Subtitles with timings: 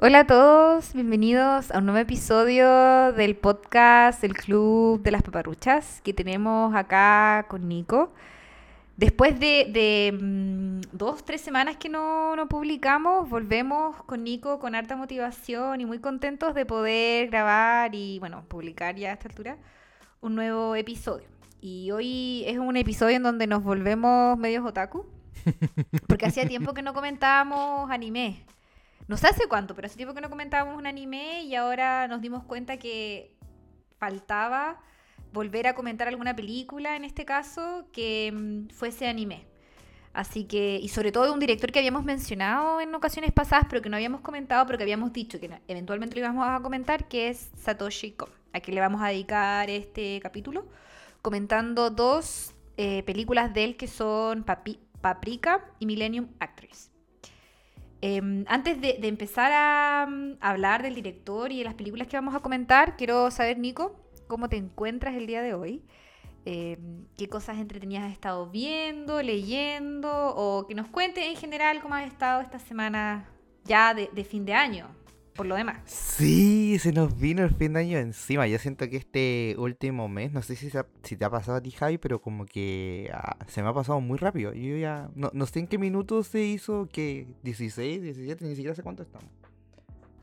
[0.00, 6.00] Hola a todos, bienvenidos a un nuevo episodio del podcast El Club de las Paparuchas
[6.04, 8.12] que tenemos acá con Nico.
[8.96, 14.94] Después de, mm, dos, tres semanas que no, no publicamos, volvemos con Nico con harta
[14.94, 19.56] motivación y muy contentos de poder grabar y, bueno, publicar ya a esta altura
[20.20, 21.26] un nuevo episodio.
[21.60, 25.06] Y hoy es un episodio en donde nos volvemos medios otaku,
[26.06, 28.44] porque hacía tiempo que no comentábamos anime.
[29.08, 32.20] No sé hace cuánto, pero hace tiempo que no comentábamos un anime y ahora nos
[32.20, 33.34] dimos cuenta que
[33.98, 34.80] faltaba
[35.32, 39.46] volver a comentar alguna película, en este caso, que mm, fuese anime.
[40.12, 43.80] Así que, y sobre todo de un director que habíamos mencionado en ocasiones pasadas, pero
[43.80, 47.28] que no habíamos comentado, pero que habíamos dicho que eventualmente lo íbamos a comentar, que
[47.28, 50.66] es Satoshi Kon, a quien le vamos a dedicar este capítulo,
[51.22, 56.90] comentando dos eh, películas de él que son Paprika y Millennium Actress.
[58.00, 62.34] Em, antes de, empezar a, mm, hablar del director y de las películas que vamos
[62.34, 63.96] a comentar, quiero saber, Nico,
[64.28, 65.82] cómo te encuentras el día de hoy.
[66.44, 71.94] Em, qué cosas entretenidas has estado viendo, leyendo, o que nos cuentes en general cómo
[71.94, 73.28] has estado esta semana
[73.64, 74.97] ya de fin de año
[75.38, 75.78] por lo demás.
[75.86, 78.48] Sí, se nos vino el fin de año encima.
[78.48, 80.68] Yo siento que este último mes, no sé si,
[81.04, 84.00] si te ha pasado a ti, Javi, pero como que ah, se me ha pasado
[84.00, 84.52] muy rápido.
[84.52, 88.74] Yo ya no, no sé en qué minuto se hizo, que 16, 17, ni siquiera
[88.74, 89.30] sé cuánto estamos.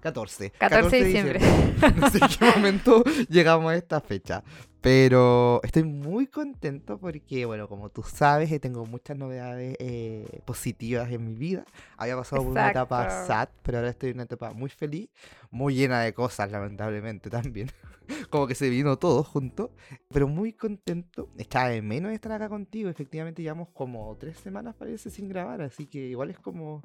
[0.02, 0.52] 14.
[0.52, 1.40] 14 de diciembre.
[1.96, 4.44] No sé en qué momento llegamos a esta fecha.
[4.86, 11.12] Pero estoy muy contento porque, bueno, como tú sabes, eh, tengo muchas novedades eh, positivas
[11.12, 11.66] en mi vida.
[11.98, 15.10] Había pasado por una etapa sad, pero ahora estoy en una etapa muy feliz,
[15.50, 17.72] muy llena de cosas, lamentablemente también.
[18.30, 19.72] como que se vino todo junto.
[20.10, 21.32] Pero muy contento.
[21.36, 22.88] Estaba de menos estar acá contigo.
[22.88, 25.64] Efectivamente, llevamos como tres semanas, parece, sin grabar.
[25.64, 26.84] Así que igual es como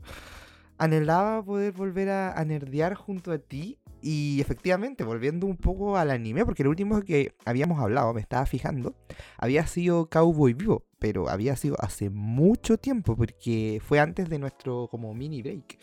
[0.81, 3.79] anhelaba poder volver a, nerdear junto a ti.
[4.03, 8.47] Y efectivamente, volviendo un poco al anime, porque el último que habíamos hablado, me estaba
[8.47, 8.95] fijando,
[9.37, 14.89] había sido Cowboy Vivo, pero había sido hace mucho tiempo, porque fue antes de nuestro
[14.91, 15.79] como mini break.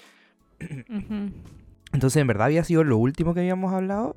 [1.93, 4.15] Entonces, en verdad había sido lo último que habíamos hablado.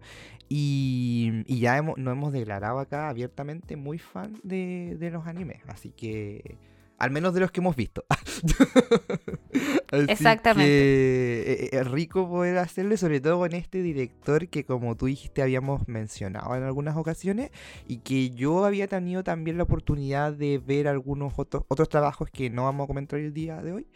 [0.53, 5.61] Y, ya hemos, nos hemos declarado acá abiertamente muy fan de, de los animes.
[5.69, 6.59] Así que
[7.01, 8.05] al menos de los que hemos visto.
[9.91, 11.65] Exactamente.
[11.65, 15.89] Eh, es rico poder hacerlo, sobre todo con este director que, como tú dijiste, habíamos
[15.89, 17.51] mencionado en algunas ocasiones
[17.89, 22.51] y que yo había tenido también la oportunidad de ver algunos otros, otros trabajos que
[22.51, 23.87] no vamos a comentar el día de hoy,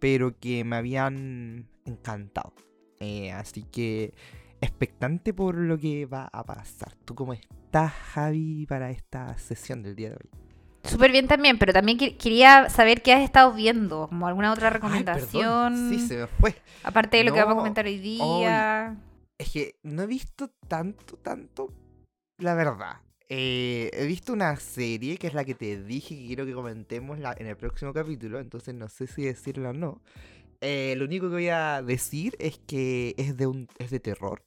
[0.00, 2.54] pero que me habían encantado.
[2.98, 4.14] Eh, así que
[4.62, 6.94] expectante por lo que va a pasar.
[7.04, 10.43] ¿Tú cómo estás, Javi, para esta sesión del día de hoy?
[10.84, 15.88] Súper bien también, pero también quería saber qué has estado viendo, como alguna otra recomendación.
[15.88, 16.54] Sí, se me fue.
[16.82, 18.96] Aparte de lo que vamos a comentar hoy día.
[19.38, 21.72] es que no he visto tanto, tanto,
[22.38, 23.00] la verdad.
[23.30, 27.18] Eh, he visto una serie que es la que te dije que quiero que comentemos
[27.18, 30.02] en el próximo capítulo, entonces no sé si decirlo o no.
[30.60, 34.44] Eh, lo único que voy a decir es que es de un es de terror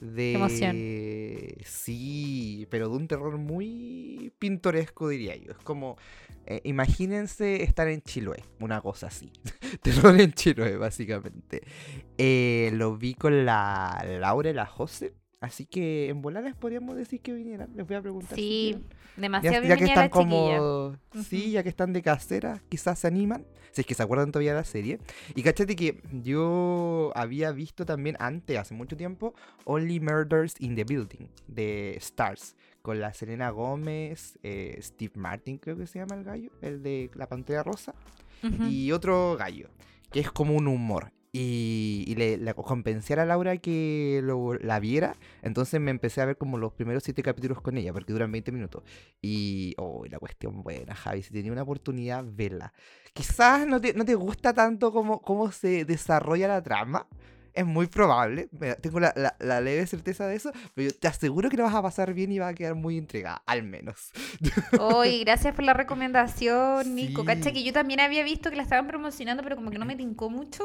[0.00, 1.60] de...
[1.64, 5.52] Sí, pero de un terror muy pintoresco, diría yo.
[5.52, 5.96] Es como,
[6.46, 9.32] eh, imagínense estar en Chiloé, una cosa así.
[9.82, 11.62] terror en Chiloé, básicamente.
[12.16, 15.14] Eh, lo vi con la Laura y la José.
[15.40, 17.70] Así que en voladas podríamos decir que vinieran.
[17.76, 18.36] Les voy a preguntar.
[18.36, 18.76] Sí,
[19.16, 20.96] demasiado ya, ya que están como.
[21.28, 23.46] Sí, ya que están de casera, quizás se animan.
[23.70, 24.98] Si es que se acuerdan todavía de la serie.
[25.36, 29.34] Y cachate que yo había visto también antes, hace mucho tiempo,
[29.64, 32.56] Only Murders in the Building de Stars.
[32.82, 37.10] Con la Selena Gómez, eh, Steve Martin, creo que se llama el gallo, el de
[37.14, 37.94] la pantalla rosa.
[38.68, 39.68] Y otro gallo,
[40.10, 41.12] que es como un humor.
[41.32, 45.16] Y, le, le, compensé a Laura que lo, la viera.
[45.42, 48.52] Entonces me empecé a ver como los primeros siete capítulos con ella, porque duran 20
[48.52, 48.82] minutos.
[49.20, 52.72] Y, oh, la cuestión buena, Javi, si tenía una oportunidad, verla.
[53.12, 57.06] Quizás no te, no te gusta tanto cómo, cómo se desarrolla la trama.
[57.52, 58.48] Es muy probable,
[58.80, 61.82] tengo la, la, leve certeza de eso, pero yo te aseguro que lo vas a
[61.82, 64.12] pasar bien y vas a quedar muy entregada, al menos.
[64.78, 67.24] Uy, gracias por la recomendación, Nico.
[67.24, 69.96] Cacha que yo también había visto que la estaban promocionando, pero como que no me
[69.96, 70.62] tincó mucho.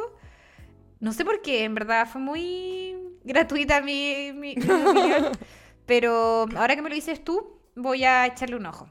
[1.03, 2.95] No sé por qué, en verdad, fue muy
[3.25, 5.33] gratuita mi, mi, opinión.
[5.85, 8.87] Pero ahora que me lo dices tú, voy a echarle un ojo.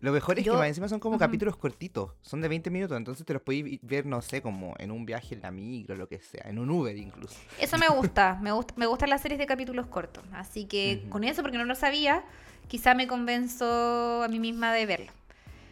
[0.00, 3.24] Lo mejor es que más encima son como capítulos cortitos, son de 20 minutos, entonces
[3.24, 6.18] te los podéis ver, no sé, como en un viaje en la micro, lo que
[6.18, 7.34] sea, en un Uber incluso.
[7.58, 11.24] Eso me gusta, me, gusta me gustan las series de capítulos cortos, así que con
[11.24, 12.22] eso, porque no lo sabía,
[12.68, 15.12] quizá me convenzo a mí misma de verlo.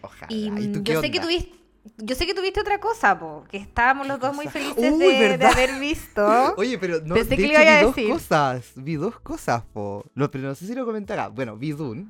[0.01, 0.29] Ojalá.
[0.31, 0.51] Y,
[0.83, 1.64] yo sé que tuviste
[1.99, 4.51] Yo sé que tuviste otra cosa, po, que estábamos los dos muy cosa?
[4.51, 6.23] felices Uy, de, de haber visto.
[6.57, 8.09] Oye, pero no, Pensé de que hecho, iba a vi dos decir.
[8.11, 8.73] cosas.
[8.77, 10.05] Vi dos cosas, po.
[10.15, 11.29] No, pero no sé si lo comentará.
[11.29, 12.09] Bueno, vi Dune.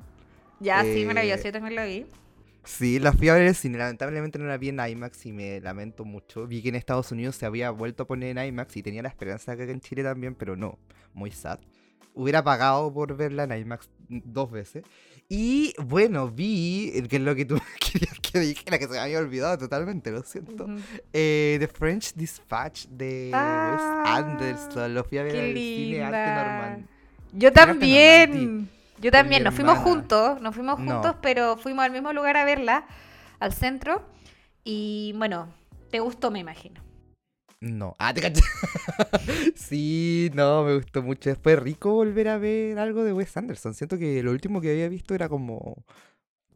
[0.59, 2.05] Ya, sí, Eh, maravilloso, yo también lo vi.
[2.63, 3.77] Sí, la fui a ver en el cine.
[3.77, 6.47] Lamentablemente no la vi en IMAX y me lamento mucho.
[6.47, 9.09] Vi que en Estados Unidos se había vuelto a poner en IMAX y tenía la
[9.09, 10.79] esperanza de que acá en Chile también, pero no.
[11.13, 11.59] Muy sad.
[12.15, 14.83] Hubiera pagado por verla en IMAX dos veces.
[15.27, 18.99] Y bueno, vi, eh, que es lo que tú querías que dijera, que se me
[18.99, 20.67] había olvidado totalmente, lo siento.
[21.13, 23.71] Eh, The French Dispatch de Ah,
[24.03, 24.93] Wes Anderson.
[24.93, 26.35] Lo fui a ver al cine Arte.
[26.35, 26.87] Norman.
[27.33, 28.69] Yo también.
[29.01, 29.43] Yo también.
[29.43, 30.93] Nos fuimos juntos, nos fuimos No.
[30.93, 32.85] juntos, pero fuimos al mismo lugar a verla,
[33.39, 34.05] al centro.
[34.63, 35.51] Y bueno,
[35.89, 36.81] te gustó, me imagino.
[37.61, 37.95] No.
[37.99, 38.41] Ah, te caché.
[39.55, 41.35] sí, no, me gustó mucho.
[41.35, 43.73] Fue rico volver a ver algo de Wes Anderson.
[43.73, 45.83] Siento que lo último que había visto era como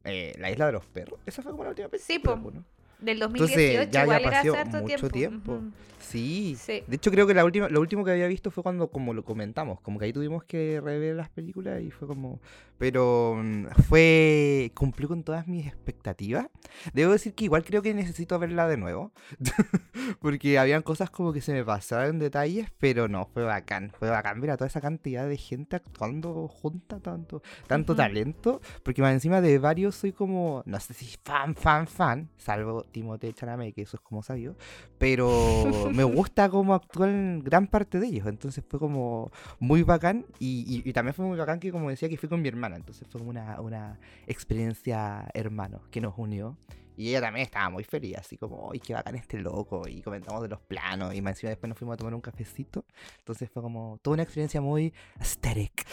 [0.03, 1.19] eh, La Isla de los Perros.
[1.25, 2.05] Esa fue como la última película.
[2.15, 2.35] Sí, po.
[2.35, 2.63] ¿no?
[2.99, 5.61] Del Entonces, 2018, ya había igual pasado harto mucho tiempo.
[6.09, 6.56] Sí.
[6.59, 6.83] Sí.
[6.88, 9.23] De hecho, creo que la última, lo último que había visto fue cuando, como lo
[9.23, 12.39] comentamos, como que ahí tuvimos que rever las películas y fue como...
[12.77, 14.71] Pero mm, fue...
[14.73, 16.47] cumplió con todas mis expectativas.
[16.94, 19.11] Debo decir que igual creo que necesito verla de nuevo.
[20.21, 23.91] Porque habían cosas como que se me pasaron detalles, pero no, fue bacán.
[24.00, 27.97] Fue bacán ver a toda esa cantidad de gente actuando junta, tanto, tanto Ujú.
[27.97, 28.61] talento.
[28.83, 33.33] Porque más encima de varios soy como, no sé si fan, fan, fan, salvo Timothée
[33.33, 34.56] Chalamet, que eso es como sabio.
[34.97, 35.29] Pero
[35.99, 38.25] me gusta cómo actúan gran parte de ellos.
[38.27, 40.25] Entonces fue como muy bacán.
[40.39, 42.77] Y, también fue muy bacán que, como decía, que fui con mi hermana.
[42.77, 46.55] Entonces fue como una, una experiencia hermano que nos unió.
[46.99, 49.87] Y ella también estaba muy feliz, así como, ¡ay, qué bacán este loco!
[49.87, 51.15] Y comentamos de los planos.
[51.15, 52.83] Y más encima después nos fuimos a tomar un cafecito.
[53.19, 55.87] Entonces fue como toda una experiencia muy aesthetic.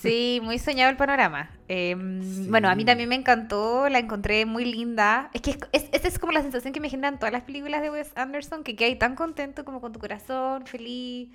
[0.00, 1.50] Sí, muy soñado el panorama.
[1.68, 5.30] Em, Bueno, a mí también me encantó, la encontré muy linda.
[5.34, 7.80] Es que es, es- esa es como la sensación que me generan todas las películas
[7.80, 11.28] de Wes Anderson, que quedas tan contento como con tu corazón, feliz.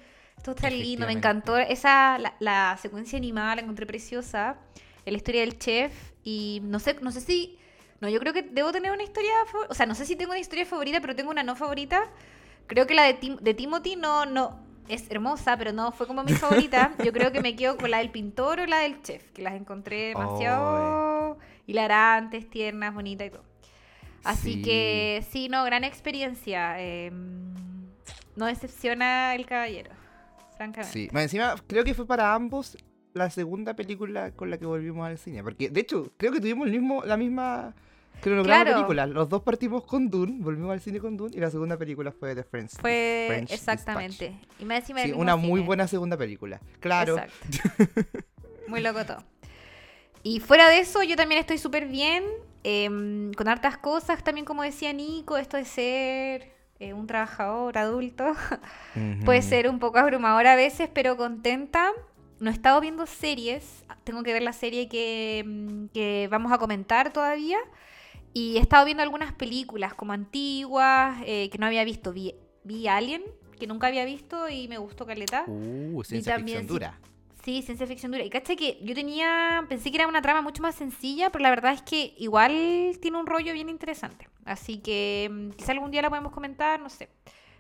[0.43, 1.57] Todo está lindo, me encantó.
[1.57, 4.57] Esa, la, la secuencia animada la encontré preciosa.
[5.05, 5.93] La historia del chef.
[6.23, 7.57] Y no sé, no sé si.
[8.01, 9.31] No, yo creo que debo tener una historia.
[9.69, 12.09] O sea, no sé si tengo una historia favorita, pero tengo una no favorita.
[12.67, 14.59] Creo que la de, Tim- de Timothy no, no
[14.89, 16.93] es hermosa, pero no fue como mi favorita.
[17.03, 19.53] Yo creo que me quedo con la del pintor o la del chef, que las
[19.53, 21.37] encontré demasiado
[21.67, 23.43] hilarantes, tiernas, bonitas y todo.
[24.23, 24.61] Así Sí.
[24.63, 26.75] que sí, no, gran experiencia.
[26.79, 27.11] eh,
[28.35, 29.91] no decepciona el caballero,
[30.57, 30.91] francamente.
[30.91, 32.77] Sí, más encima creo que fue para ambos
[33.15, 35.41] la segunda película con la que volvimos al cine.
[35.41, 37.73] Porque, de hecho, creo que tuvimos el mismo, la misma
[38.21, 38.77] cronograma de Claro.
[38.77, 39.09] películas.
[39.09, 42.35] Los dos partimos con Dune, volvimos al cine con Dune, y la segunda película fue
[42.35, 42.77] The Friends.
[42.79, 44.37] Fue French exactamente.
[44.59, 45.65] Y más encima Sí, una muy cine.
[45.65, 46.59] buena segunda película.
[46.81, 47.17] Claro.
[47.17, 48.03] Exacto.
[48.67, 49.23] Muy loco todo.
[50.23, 52.23] Y fuera de eso, yo también estoy súper bien,
[52.63, 58.33] em, con hartas cosas, también como decía Nico, esto de ser eh, un trabajador adulto
[59.23, 61.91] puede ser un poco abrumador a veces, pero contenta.
[62.39, 66.57] No he estado viendo series, tengo que ver la serie que, mm, que vamos a
[66.57, 67.57] comentar todavía.
[68.33, 72.11] Y he estado viendo algunas películas como antiguas, eh, que no había visto.
[72.11, 72.35] Vi,
[72.65, 73.23] vi Alien,
[73.57, 75.45] que nunca había visto y me gustó Caleta.
[75.47, 76.67] Uh, ciencia también, ficción sí.
[76.67, 76.99] dura.
[77.45, 78.25] Sí, ciencia ficción dura.
[78.25, 81.49] Y caché que yo tenía, pensé que era una trama mucho más sencilla, pero la
[81.49, 84.27] verdad es que igual tiene un rollo bien interesante.
[84.43, 87.07] Así que mm, quizá algún día la podemos comentar, no sé.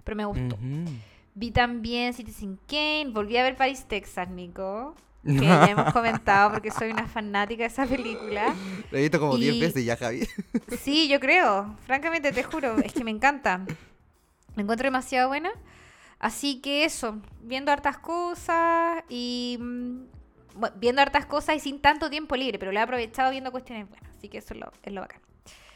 [0.03, 0.55] Pero me gustó.
[0.55, 0.85] Ujú.
[1.35, 4.95] Vi también Citizen Kane, volví a ver Paris, Texas, Nico.
[5.25, 8.53] Que ya hemos comentado porque soy una fanática de esa película.
[8.91, 10.27] Lo he visto como 10 Y- veces ya, Javi.
[10.81, 11.75] Sí, yo creo.
[11.87, 13.65] Francamente, te juro, es que me encanta.
[14.55, 15.51] La encuentro demasiado buena.
[16.19, 19.97] Así que eso, viendo hartas cosas y mm,
[20.75, 24.09] viendo hartas cosas y sin tanto tiempo libre, pero lo he aprovechado viendo cuestiones buenas.
[24.15, 25.21] Así que eso es lo, es lo bacán.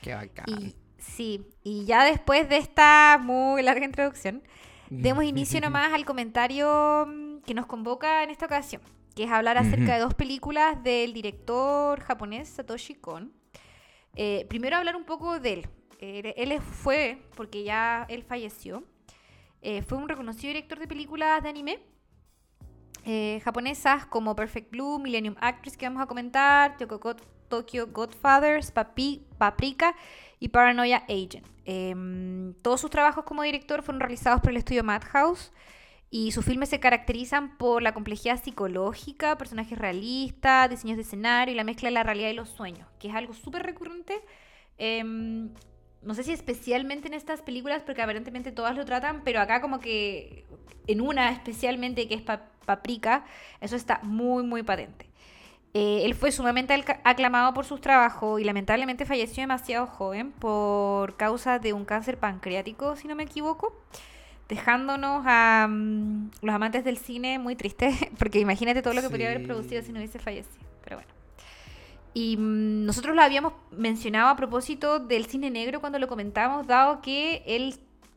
[0.01, 0.45] Qué bacán.
[0.47, 4.43] Y sí, y ya después de esta muy larga introducción,
[4.89, 8.81] demos inicio nomás al comentario mm, que nos convoca en esta ocasión,
[9.15, 13.31] que es hablar acerca de dos películas del director japonés Satoshi Kon.
[14.15, 15.67] Eh, primero hablar un poco de él.
[15.99, 18.83] Eh, él fue, porque ya él falleció,
[19.61, 21.79] eh, fue un reconocido director de películas de anime
[23.43, 29.23] japonesas como Perfect Blue, Millennium Actress que vamos a comentar, Tokyo, God- Tokyo Godfathers, Papi-
[29.37, 29.95] Paprika
[30.39, 31.45] y Paranoia Agent.
[31.65, 35.51] Em, todos sus trabajos como director fueron realizados por el estudio Madhouse
[36.11, 41.57] y sus filmes se caracterizan por la complejidad psicológica, personajes realistas, diseños de escenario y
[41.57, 44.21] la mezcla de la realidad y los sueños, que es algo súper recurrente.
[44.77, 45.49] em,
[46.01, 49.79] no sé si especialmente en estas películas, porque aparentemente todas lo tratan, pero acá como
[49.81, 50.45] que
[50.87, 53.25] en una especialmente que es Pa- Paprika,
[53.59, 55.09] eso está muy, muy patente.
[55.75, 56.73] Eh, él fue sumamente
[57.03, 62.95] aclamado por sus trabajos y lamentablemente falleció demasiado joven por causa de un cáncer pancreático,
[62.95, 63.75] si no me equivoco,
[64.47, 69.29] dejándonos a mm, los amantes del cine muy tristes, porque imagínate todo lo que podría
[69.29, 70.57] haber producido si no hubiese fallecido.
[70.83, 71.11] Pero bueno.
[72.15, 77.01] Y mm, nosotros lo habíamos mencionado a propósito del cine negro cuando lo comentamos, dado
[77.03, 77.75] que él,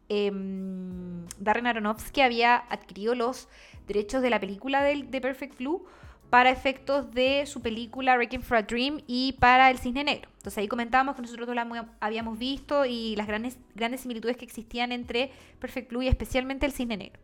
[0.09, 3.49] em, Darren Aronofsky, había adquirido los
[3.87, 5.85] derechos de la película del- de Perfect Blue
[6.33, 10.31] para efectos de su película Wrecking for a Dream y para El Cisne Negro.
[10.39, 13.59] Entonces ahí comentábamos que nosotros la habíamos visto y las grandes,
[14.01, 17.21] similitudes que existían entre Perfect Blue y especialmente El Cisne Negro.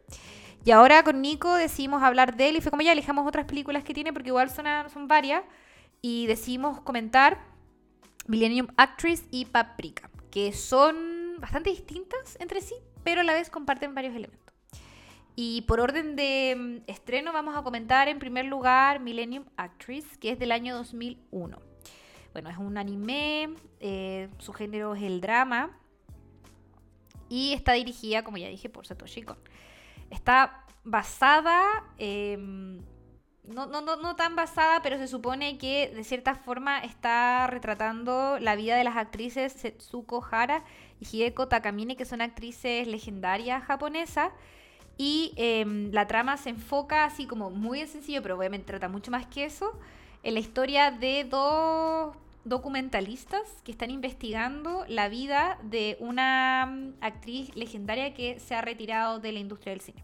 [0.62, 3.82] Y ahora con Nico decidimos hablar de él y fue como ya elijamos otras películas
[3.82, 5.42] que tiene porque igual son, son varias
[6.02, 7.38] y decidimos comentar
[8.26, 12.74] Millennium Actress y Paprika, que son bastante distintas entre sí,
[13.04, 14.47] pero a la vez comparten varios elementos.
[15.40, 20.32] Y por orden de mm, estreno vamos a comentar en primer lugar Millennium Actress, que
[20.32, 21.56] es del año 2001.
[22.32, 25.78] Bueno, es un anime, eh, su género es el drama
[27.28, 29.38] y está dirigida, como ya dije, por Satoshi Kon.
[30.10, 31.62] Está basada,
[31.98, 37.46] eh, no, no, no, no tan basada, pero se supone que de cierta forma está
[37.46, 40.64] retratando la vida de las actrices Setsuko Hara
[40.98, 44.32] y Hideko Takamine, que son actrices legendarias japonesas.
[44.98, 49.12] Y em, la trama se enfoca así como muy en sencillo, pero obviamente trata mucho
[49.12, 49.78] más que eso,
[50.24, 57.54] en la historia de dos documentalistas que están investigando la vida de una mm, actriz
[57.54, 60.02] legendaria que se ha retirado de la industria del cine.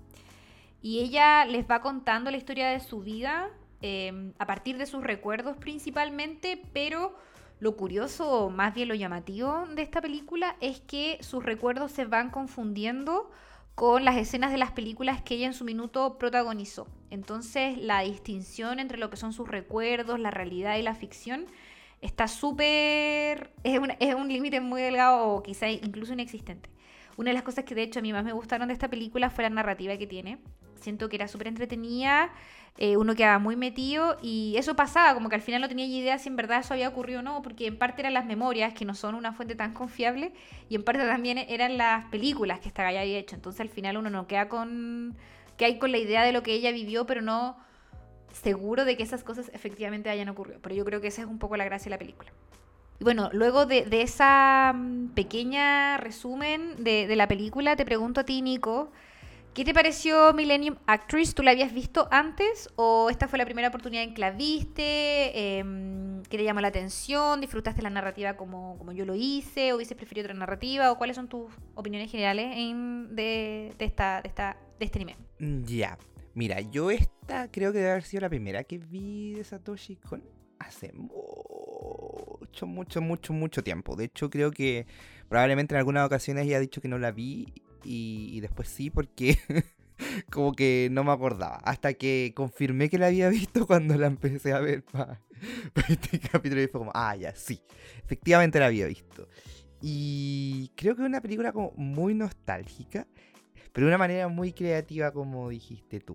[0.80, 5.02] Y ella les va contando la historia de su vida em, a partir de sus
[5.02, 7.16] recuerdos principalmente, pero
[7.58, 12.04] lo curioso, o más bien lo llamativo de esta película, es que sus recuerdos se
[12.04, 13.30] van confundiendo
[13.74, 16.86] con las escenas de las películas que ella en su minuto protagonizó.
[17.10, 21.46] Entonces la distinción entre lo que son sus recuerdos, la realidad y la ficción
[22.00, 23.50] está súper...
[23.64, 26.70] Es, un- es un límite muy delgado o quizá incluso inexistente.
[27.16, 29.30] Una de las cosas que de hecho a mí más me gustaron de esta película
[29.30, 30.38] fue la narrativa que tiene.
[30.80, 32.30] Siento que era súper entretenida,
[32.76, 36.18] eh, uno quedaba muy metido y eso pasaba, como que al final no tenía idea
[36.18, 38.84] si en verdad eso había ocurrido o no, porque en parte eran las memorias, que
[38.84, 40.32] no son una fuente tan confiable,
[40.68, 43.36] y en parte también eran las películas que esta galla había hecho.
[43.36, 45.16] Entonces al final uno no queda con,
[45.56, 47.56] que hay con la idea de lo que ella vivió, pero no
[48.32, 50.58] seguro de que esas cosas efectivamente hayan ocurrido.
[50.60, 52.32] Pero yo creo que esa es un poco la gracia de la película.
[52.98, 58.42] Y bueno, luego de, esa mm, pequeña resumen de la película, te pregunto a ti,
[58.42, 58.90] Nico,
[59.54, 61.34] ¿qué te pareció Millennium Actress?
[61.34, 65.58] ¿Tú la habías visto antes o esta fue la primera oportunidad en que la viste?
[65.58, 67.40] Em, ¿Qué te llamó la atención?
[67.40, 69.72] ¿Disfrutaste la narrativa como, como yo lo hice?
[69.72, 70.90] ¿O hubieses preferido otra narrativa?
[70.90, 75.16] ¿O cuáles son tus opiniones generales en- de, de esta, de, esta, de este anime?
[75.38, 75.98] Mm, Ya.
[76.36, 80.24] Mira, yo esta creo que debe haber sido la primera que vi de Satoshi Kon
[80.58, 83.94] hace mucho, mucho, mucho, mucho tiempo.
[83.94, 84.86] De hecho, creo que
[85.28, 87.52] probablemente en algunas ocasiones ya ha dicho que no la vi
[87.84, 89.38] y, después sí porque
[90.30, 91.56] como que no me acordaba.
[91.64, 95.20] Hasta que confirmé que la había visto cuando la empecé a ver para
[95.88, 97.60] este capítulo y fue como, ah, ya, sí.
[98.04, 99.28] Efectivamente la había visto.
[99.80, 103.06] Y creo que es una película como muy nostálgica
[103.74, 106.14] pero de una manera muy creativa como dijiste tú.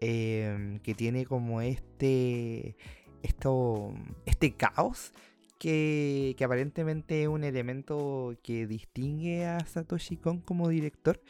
[0.00, 2.76] Em, que tiene como este,
[3.22, 3.94] esto,
[4.26, 5.12] este caos
[5.58, 11.20] que, que aparentemente es un elemento que distingue a Satoshi Kon como director.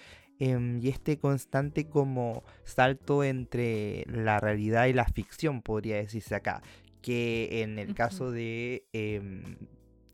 [0.41, 6.63] em, y este constante como salto entre la realidad y la ficción, podría decirse acá.
[7.03, 8.87] Que en el caso de...
[8.93, 9.57] em,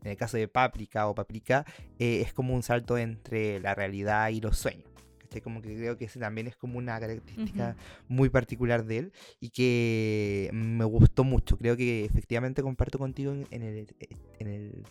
[0.03, 1.65] en el caso de Paprika o Paprika,
[1.99, 4.94] eh, es como un salto entre la realidad y los sueños.
[5.35, 5.41] ¿Cachai?
[5.41, 7.75] Como que creo que ese también es como una característica
[8.07, 11.57] muy particular de él y que me gustó mucho.
[11.57, 13.95] Creo que efectivamente comparto contigo en, en el,
[14.39, 14.83] en el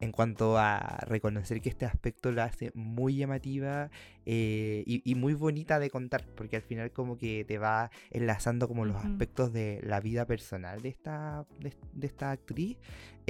[0.00, 3.90] en cuanto a reconocer que este aspecto la hace muy llamativa
[4.26, 8.68] eh, y, y muy bonita de contar, porque al final como que te va enlazando
[8.68, 12.78] como los aspectos de la vida personal de esta, de, de esta actriz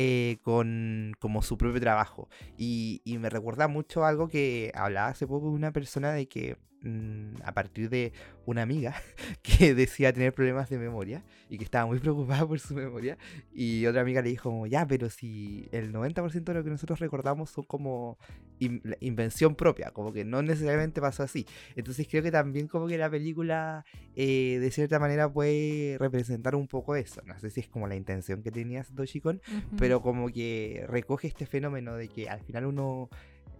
[0.00, 2.28] eh, con como su propio trabajo.
[2.56, 7.42] Y, y me recuerda mucho algo que hablaba hace poco una persona de que mm,
[7.42, 8.12] a partir de
[8.46, 8.94] una amiga
[9.42, 13.18] que decía tener problemas de memoria y que estaba muy preocupada por su memoria
[13.52, 17.50] y otra amiga le dijo ya, pero si el 90% de lo que nosotros recordamos
[17.50, 18.18] son como
[18.60, 21.44] in- invención propia, como que no necesariamente pasó así.
[21.74, 26.68] Entonces creo que también como que la película eh, de cierta manera puede representar un
[26.68, 27.20] poco eso.
[27.26, 29.76] No sé si es como la intención que tenía Satoshi Kon, Ujú.
[29.78, 33.09] pero como que recoge este fenómeno de que al final uno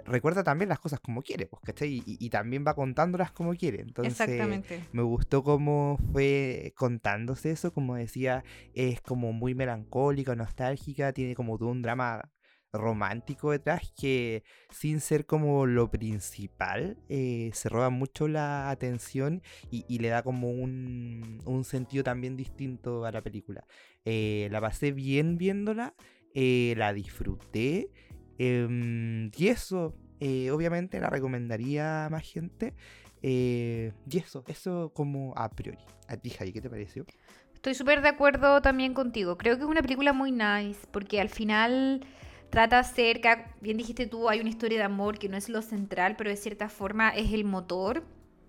[0.05, 2.03] recuerda también las cosas como quiere, pues, ¿cachai?
[2.07, 3.81] Y, y también va contándolas como quiere.
[3.83, 4.81] Entonces, Exactamente.
[4.93, 8.45] me gustó cómo fue contándose eso, como decía,
[8.75, 12.31] es como muy melancólica, nostálgica, tiene como todo un drama
[12.71, 19.87] romántico detrás que sin ser como lo principal eh, se roba mucho la atención y,
[19.89, 23.67] y le da como un, un sentido también distinto a la película.
[24.05, 25.95] Eh, la pasé bien viéndola,
[26.35, 27.91] eh, la disfruté
[28.39, 32.75] em, y eso, eh, obviamente la recomendaría a más gente.
[33.23, 35.79] eh, y eso, eso como a priori.
[36.07, 37.05] A ti, Javi, ¿qué te pareció?
[37.55, 39.37] Estoy súper de acuerdo también contigo.
[39.37, 42.07] Creo que es una película muy nice porque al final
[42.51, 46.15] trata acerca, bien dijiste tú, hay una historia de amor que no es lo central,
[46.17, 48.05] pero de cierta forma es el motor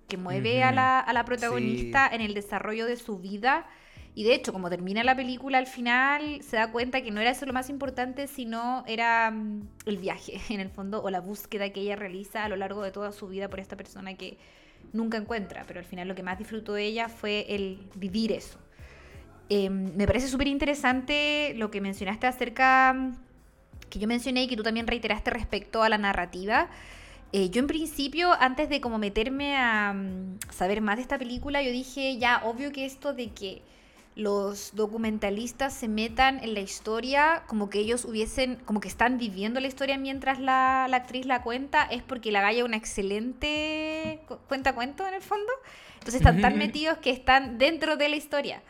[0.07, 3.67] que mueve a la, a la protagonista en el desarrollo de su vida.
[4.15, 7.31] Y de hecho, como termina la película al final, se da cuenta que no era
[7.31, 11.69] eso lo más importante, sino era mm, el viaje, en el fondo, o la búsqueda
[11.69, 14.37] que ella realiza a lo largo de toda su vida por esta persona que
[14.93, 15.63] nunca encuentra.
[15.67, 18.59] Pero al final lo que más disfrutó ella fue el vivir eso.
[19.49, 23.15] Eh, me parece súper interesante lo que mencionaste acerca, mm,
[23.89, 26.69] que yo mencioné y que tú también reiteraste respecto a la narrativa.
[27.31, 31.61] Eh, yo en principio, antes de como meterme a mm, saber más de esta película,
[31.61, 33.61] yo dije, ya, obvio que esto de que
[34.19, 39.59] los documentalistas se metan en la historia, como que ellos hubiesen, como que están viviendo
[39.59, 44.19] la historia mientras la, la actriz la cuenta, es porque la galla es una excelente
[44.27, 45.51] cu- cuenta cuento en el fondo.
[45.95, 48.61] Entonces están tan metidos que están dentro de la historia.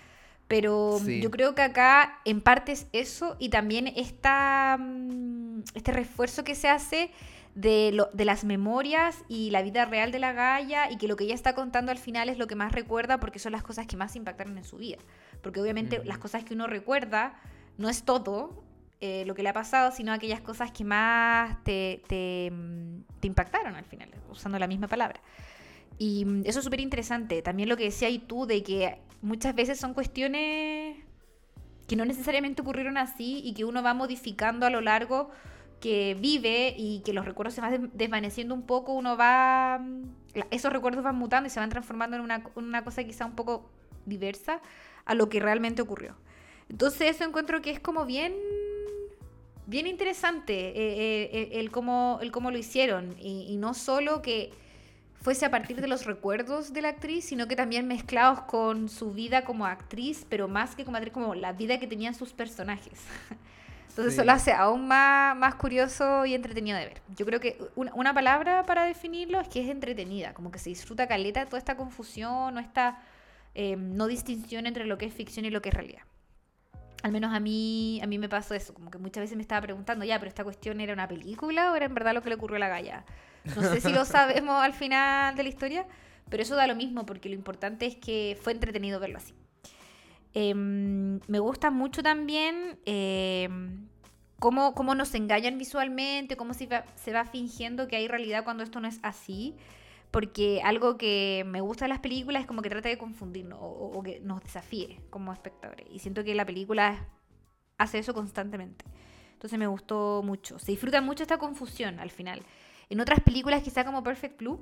[0.48, 1.22] Pero Sí.
[1.22, 6.56] yo creo que acá en parte es eso y también esta, mm, este refuerzo que
[6.56, 7.12] se hace
[7.56, 11.16] de, lo- de las memorias y la vida real de la Gaia y que lo
[11.16, 13.88] que ella está contando al final es lo que más recuerda porque son las cosas
[13.88, 14.98] que más impactaron en su vida.
[15.42, 17.34] Porque obviamente las cosas que uno recuerda
[17.78, 18.64] no es todo
[19.02, 23.28] eh, lo que le ha pasado, sino aquellas cosas que más te, te, mm, te
[23.28, 25.22] impactaron al final, usando la misma palabra.
[25.98, 27.42] Y mm, eso es súper interesante.
[27.42, 30.98] También lo que decía y tú de que muchas veces son cuestiones
[31.88, 35.32] que no necesariamente ocurrieron así y que uno va modificando a lo largo
[35.80, 39.80] que vive y que los recuerdos se van des- desvaneciendo un poco, uno va...
[39.80, 40.04] mm,
[40.52, 43.70] Esos recuerdos van mutando y se van transformando en una, una cosa quizá un poco
[44.06, 44.62] diversa
[45.06, 46.16] a lo que realmente ocurrió.
[46.70, 48.34] Entonces eso encuentro que es como bien
[49.66, 53.16] bien interesante eh, eh, eh, el, cómo, el cómo lo hicieron.
[53.20, 54.52] Y, y no solo que
[55.22, 59.12] fuese a partir de los recuerdos de la actriz, sino que también mezclados con su
[59.12, 63.00] vida como actriz, pero más que como actriz, como la vida que tenían sus personajes.
[64.00, 64.20] Entonces Sí.
[64.22, 67.02] eso lo hace aún más, más curioso y entretenido de ver.
[67.18, 70.70] Yo creo que una, una palabra para definirlo es que es entretenida, como que se
[70.70, 73.02] disfruta caleta toda esta confusión o esta
[73.56, 76.04] eh, no distinción entre lo que es ficción y lo que es realidad.
[77.04, 79.62] Al menos a mí, a mí me pasó eso, como que muchas veces me estaba
[79.62, 82.36] preguntando, ya, pero esta cuestión era una película o era en verdad lo que le
[82.36, 83.06] ocurrió a la galla.
[83.56, 85.86] No sé si lo sabemos al final de la historia,
[86.30, 89.34] pero eso da lo mismo, porque lo importante es que fue entretenido verlo así.
[90.34, 93.88] Em, me gusta mucho también em,
[94.40, 98.64] cómo, cómo nos engañan visualmente, cómo se va, se va fingiendo que hay realidad cuando
[98.64, 99.56] esto no es así.
[100.12, 103.92] Porque algo que me gusta de las películas es como que trata de confundirnos o,
[103.96, 105.86] o- que nos desafíe como espectadores.
[105.92, 107.08] Y siento que la película
[107.78, 108.86] hace eso constantemente.
[109.34, 110.60] Entonces me gustó mucho.
[110.60, 112.42] Se disfruta mucho esta confusión al final.
[112.90, 114.60] En otras películas, quizá como Perfect Blue,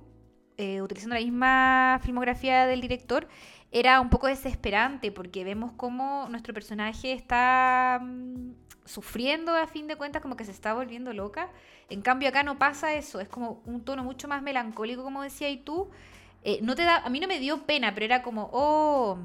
[0.58, 3.28] eh, utilizando la misma filmografía del director,
[3.72, 8.52] era un poco desesperante porque vemos cómo nuestro personaje está mm,
[8.86, 11.50] sufriendo a fin de cuentas, como que se está volviendo loca.
[11.90, 15.50] En cambio acá no pasa eso, es como un tono mucho más melancólico, como decía
[15.50, 15.90] y tú.
[16.44, 19.18] Eh, no te da, a mí no me dio pena, pero era como, oh,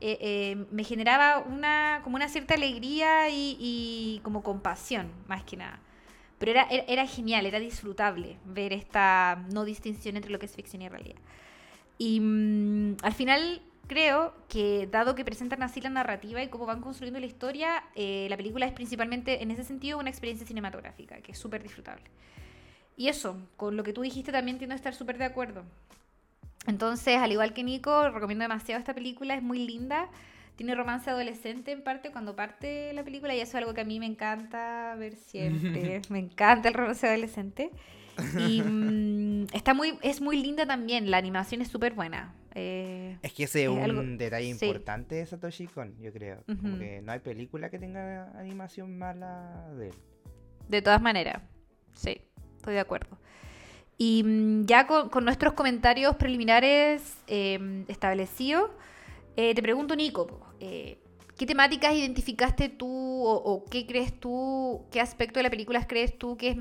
[0.00, 5.80] eh, eh, me generaba una, como una cierta alegría y, como compasión, más que nada.
[6.38, 10.54] Pero era, era, era genial, era disfrutable ver esta no distinción entre lo que es
[10.54, 11.16] ficción y realidad.
[11.98, 12.63] Y mm,
[13.02, 17.26] al final creo que dado que presentan así la narrativa y cómo van construyendo la
[17.26, 21.62] historia, eh, la película es principalmente en ese sentido una experiencia cinematográfica, que es súper
[21.62, 22.04] disfrutable.
[22.96, 25.64] Y eso, con lo que tú dijiste también tiendo a estar súper de acuerdo.
[26.66, 30.08] Entonces, al igual que Nico, recomiendo demasiado esta película, es muy linda.
[30.56, 33.84] Tiene romance adolescente en parte cuando parte la película y eso es algo que a
[33.84, 36.00] mí me encanta ver siempre.
[36.08, 37.70] me encanta el romance adolescente.
[38.38, 42.34] Y mm, está muy, es muy linda también, la animación es súper buena.
[42.56, 44.64] Eh, Es que ese es un algo- detalle sí.
[44.66, 46.44] importante de Satoshi Kon, yo creo.
[46.46, 49.94] Como que no hay película que tenga animación mala de él.
[50.68, 51.42] De todas maneras,
[51.94, 52.20] sí,
[52.56, 53.18] estoy de acuerdo.
[53.98, 58.70] Y mm, ya con, con nuestros comentarios preliminares eh, establecidos,
[59.36, 60.98] eh, te pregunto, Nico, eh,
[61.36, 66.16] ¿qué temáticas identificaste tú o, o qué crees tú, qué aspecto de la película crees
[66.16, 66.56] tú que es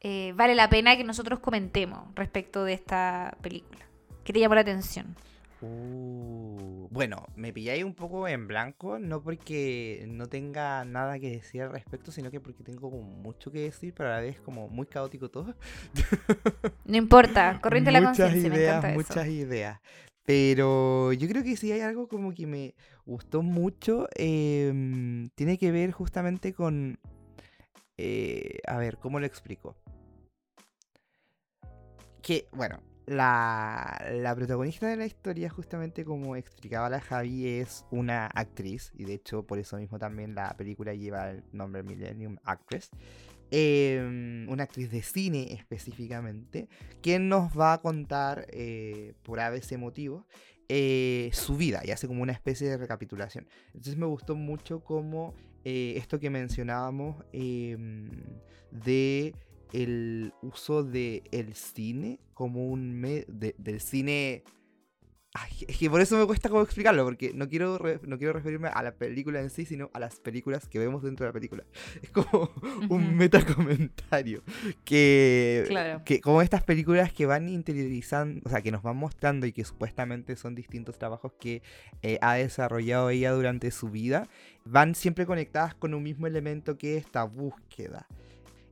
[0.00, 3.86] eh, vale la pena que nosotros comentemos respecto de esta película?
[4.24, 5.16] ¿Qué te llamó la atención?
[5.62, 11.62] Uh, bueno, me pilláis un poco en blanco, no porque no tenga nada que decir
[11.62, 14.86] al respecto, sino que porque tengo mucho que decir, pero a la vez como muy
[14.86, 15.54] caótico todo.
[16.84, 19.32] No importa, corriente la muchas conciencia, me encanta muchas eso.
[19.32, 19.80] ideas.
[20.24, 25.72] Pero yo creo que si hay algo como que me gustó mucho, em, tiene que
[25.72, 26.98] ver justamente con...
[27.98, 29.76] eh, a ver, ¿cómo lo explico?
[32.22, 38.26] Que, bueno, la, la protagonista de la historia, justamente como explicaba la Javi, es una
[38.26, 42.90] actriz, y de hecho por eso mismo también la película lleva el nombre Millennium Actress.
[43.52, 46.68] em, una actriz de cine específicamente,
[47.02, 50.24] quien nos va a contar, eh, por ABC motivos,
[50.68, 53.48] eh, su vida y hace como una especie de recapitulación.
[53.74, 58.08] Entonces me gustó mucho como eh, esto que mencionábamos em,
[58.70, 59.34] de
[59.72, 63.24] el uso del el cine como un medio
[63.58, 64.42] del cine
[65.32, 68.32] Ay, es que por eso me cuesta como explicarlo, porque no quiero, re- no quiero
[68.32, 71.32] referirme a la película en sí, sino a las películas que vemos dentro de la
[71.32, 71.62] película.
[72.02, 72.50] Es como
[72.88, 74.42] un metacomentario.
[74.84, 76.02] Que, Claro.
[76.04, 79.64] que como estas películas que van interiorizando, o sea, que nos van mostrando y que
[79.64, 81.62] supuestamente son distintos trabajos que
[82.02, 84.26] eh, ha desarrollado ella durante su vida,
[84.64, 88.08] van siempre conectadas con un mismo elemento que es esta búsqueda.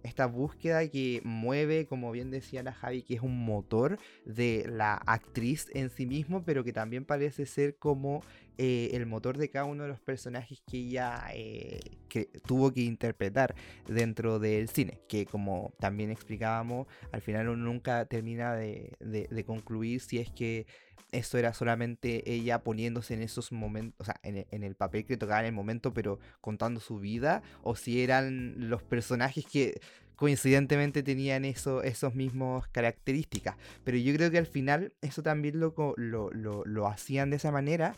[0.09, 4.94] Esta búsqueda que mueve, como bien decía la Javi, que es un motor de la
[4.94, 8.23] actriz en sí mismo, pero que también parece ser como
[8.59, 12.81] eh, el motor de cada uno de los personajes que ella eh, que tuvo que
[12.83, 13.55] interpretar
[13.87, 15.01] dentro del cine.
[15.09, 20.66] Que como también explicábamos, al final uno nunca termina de, de- concluir si es que
[21.12, 25.07] eso era solamente ella poniéndose en esos momentos, o sea, en el, en el papel
[25.07, 29.81] que tocaba en el momento, pero contando su vida, o si eran los personajes que
[30.16, 33.57] coincidentemente tenían eso, esos mismos características.
[33.85, 37.53] Pero yo creo que al final eso también lo, lo, lo, lo hacían de esa
[37.53, 37.94] manera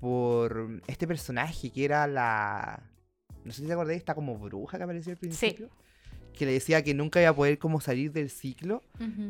[0.00, 2.82] por este personaje que era la...
[3.44, 5.68] No sé si te acordás, esta como bruja que apareció al principio.
[6.34, 8.82] Que le decía que nunca iba a poder como salir del ciclo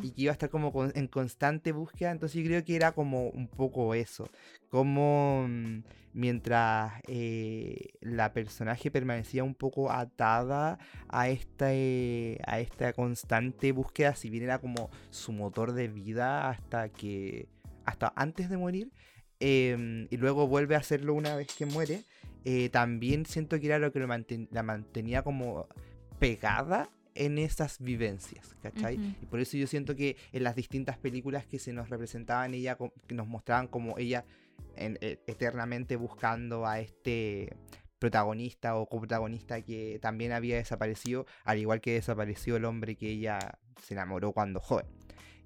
[0.05, 2.11] y que iba a estar como con- en constante búsqueda.
[2.11, 4.29] Entonces yo creo que era como un poco eso.
[4.69, 5.79] Como mm,
[6.13, 10.79] mientras eh, la personaje permanecía un poco atada
[11.09, 16.51] a esta, eh, a esta constante búsqueda, si bien era como su motor de vida
[16.51, 17.49] hasta que.
[17.87, 18.91] hasta antes de morir.
[19.41, 22.03] Em, y luego vuelve a hacerlo una vez que muere.
[22.45, 25.67] eh, también siento que era lo que lo manten- la mantenía como
[26.19, 28.95] pegada en esas vivencias, ¿cachai?
[29.23, 32.79] Y por eso yo siento que en las distintas películas que se nos representaban ella,
[33.07, 34.25] que nos mostraban como ella
[34.77, 37.53] en- e- eternamente buscando a este
[37.99, 43.59] protagonista o coprotagonista que también había desaparecido, al igual que desapareció el hombre que ella
[43.83, 44.87] se enamoró cuando joven.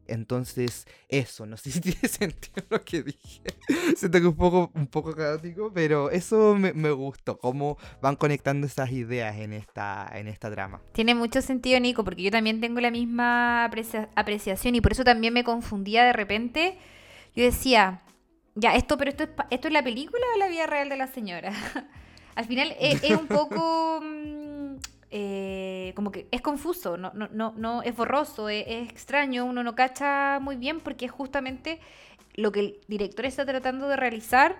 [0.06, 3.42] Entonces, eso, no sé si tiene sentido lo que dije.
[3.96, 8.66] Siento que un poco, un poco caótico, pero eso me, me gustó, cómo van conectando
[8.66, 10.80] esas ideas en esta, en esta trama.
[10.92, 15.04] Tiene mucho sentido, Nico, porque yo también tengo la misma aprecia- apreciación y por eso
[15.04, 16.78] también me confundía de repente.
[17.34, 18.02] Yo decía,
[18.54, 21.06] ya, esto, pero esto es, esto es la película o la vida real de la
[21.06, 21.52] señora.
[22.34, 24.76] Al final es, es un poco mm,
[25.12, 29.62] eh, como que es confuso, no, no, no, no es borroso, es, es extraño, uno
[29.62, 31.80] no cacha muy bien porque es justamente
[32.34, 34.56] lo que el director está tratando de realizar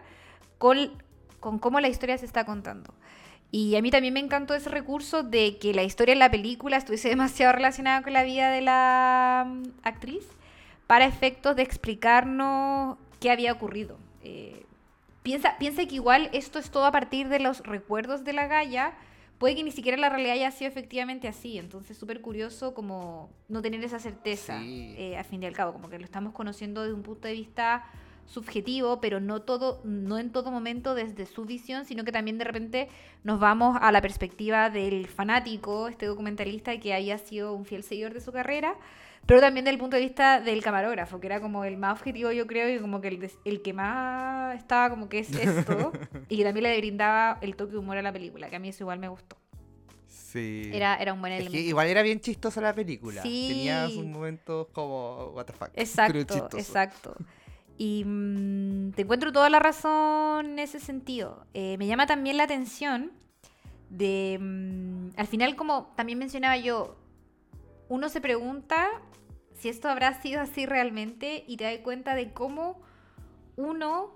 [0.58, 1.02] con,
[1.40, 2.94] con cómo la historia se está contando.
[3.50, 6.76] Y a mí también me encantó ese recurso de que la historia en la película
[6.76, 10.26] estuviese demasiado relacionada con la vida de la mm, actriz
[10.86, 13.98] para efectos de explicarnos qué había ocurrido.
[14.22, 14.64] Eh,
[15.22, 18.94] piensa, piensa que igual esto es todo a partir de los recuerdos de la Gaia.
[19.42, 21.58] Puede que ni siquiera la realidad haya sido efectivamente así.
[21.58, 24.94] Entonces, súper curioso como no tener esa certeza, Sí.
[24.96, 25.72] eh, al fin y al cabo.
[25.72, 27.84] Como que lo estamos conociendo desde un punto de vista
[28.26, 32.44] subjetivo, pero no todo, no en todo momento desde su visión, sino que también de
[32.44, 32.88] repente
[33.24, 38.14] nos vamos a la perspectiva del fanático, este documentalista que haya sido un fiel seguidor
[38.14, 38.76] de su carrera,
[39.26, 42.46] pero también del punto de vista del camarógrafo, que era como el más objetivo, yo
[42.46, 45.92] creo, y como que el, el que más estaba como que es esto,
[46.28, 48.68] y que también le brindaba el toque de humor a la película, que a mí
[48.68, 49.36] eso igual me gustó.
[50.06, 50.70] Sí.
[50.72, 51.58] Era, era un buen Es elemento.
[51.62, 53.22] que igual era bien chistosa la película.
[53.22, 53.46] Sí.
[53.48, 55.70] Tenía sus momentos como, what the fuck.
[55.74, 57.14] Exacto, exacto.
[57.78, 61.46] Y mm, te encuentro toda la razón en ese sentido.
[61.54, 63.12] Eh, me llama también la atención
[63.90, 66.96] de, mm, al final, como también mencionaba yo,
[67.92, 68.88] uno se pregunta
[69.54, 72.80] si esto habrá sido así realmente y te das cuenta de cómo
[73.56, 74.10] uno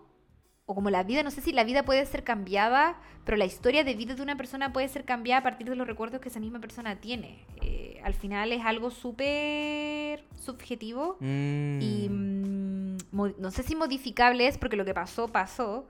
[0.69, 3.85] o como la vida, no sé si la vida puede ser cambiada, pero la historia
[3.85, 6.41] de vida de una persona puede ser cambiada a partir de los recuerdos que esa
[6.41, 7.45] misma persona tiene.
[7.63, 12.95] Eh, al final es algo súper subjetivo y Mm.
[12.95, 15.87] mm, mo- no sé si modificable es porque lo que pasó, pasó,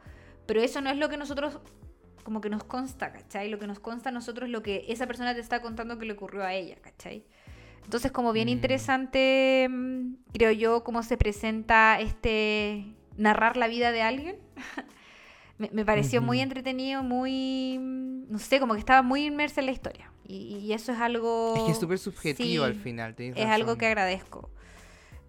[0.46, 1.58] pero eso no es lo que nosotros,
[2.24, 3.48] como que nos consta, ¿cachai?
[3.48, 6.04] Lo que nos consta a nosotros es lo que esa persona te está contando que
[6.04, 7.24] le ocurrió a ella, ¿cachai?
[7.86, 8.50] Entonces, como bien Mm.
[8.50, 12.84] interesante, mm, creo yo, cómo se presenta este
[13.16, 14.36] narrar la vida de alguien.
[15.58, 16.42] me, me pareció muy Ujú.
[16.42, 20.10] entretenido, muy, mm, no sé, como que estaba muy inmersa en la historia.
[20.26, 21.54] Y, y eso es algo...
[21.56, 23.14] Es que es súper subjetivo sí, al final.
[23.16, 23.78] es algo razón.
[23.78, 24.50] que agradezco.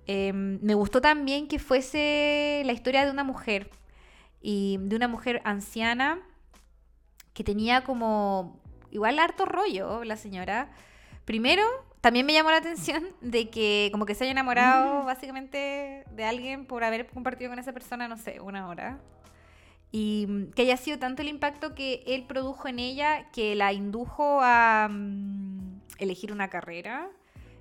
[0.07, 3.69] Eh, me gustó también que fuese la historia de una mujer
[4.41, 6.19] y de una mujer anciana
[7.33, 10.71] que tenía como igual harto rollo la señora.
[11.25, 11.61] Primero,
[12.07, 16.65] también me llamó la atención de que como que se haya enamorado básicamente de alguien
[16.65, 19.01] por haber compartido con esa persona, no sé, una hora.
[19.91, 23.73] Y mm, que haya sido tanto el impacto que él produjo en ella que la
[23.73, 27.09] indujo a mm, elegir una carrera,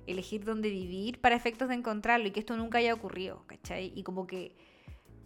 [0.05, 3.91] elegir dónde vivir para efectos de encontrarlo y que esto nunca haya ocurrido, ¿cachai?
[3.97, 4.55] Y como que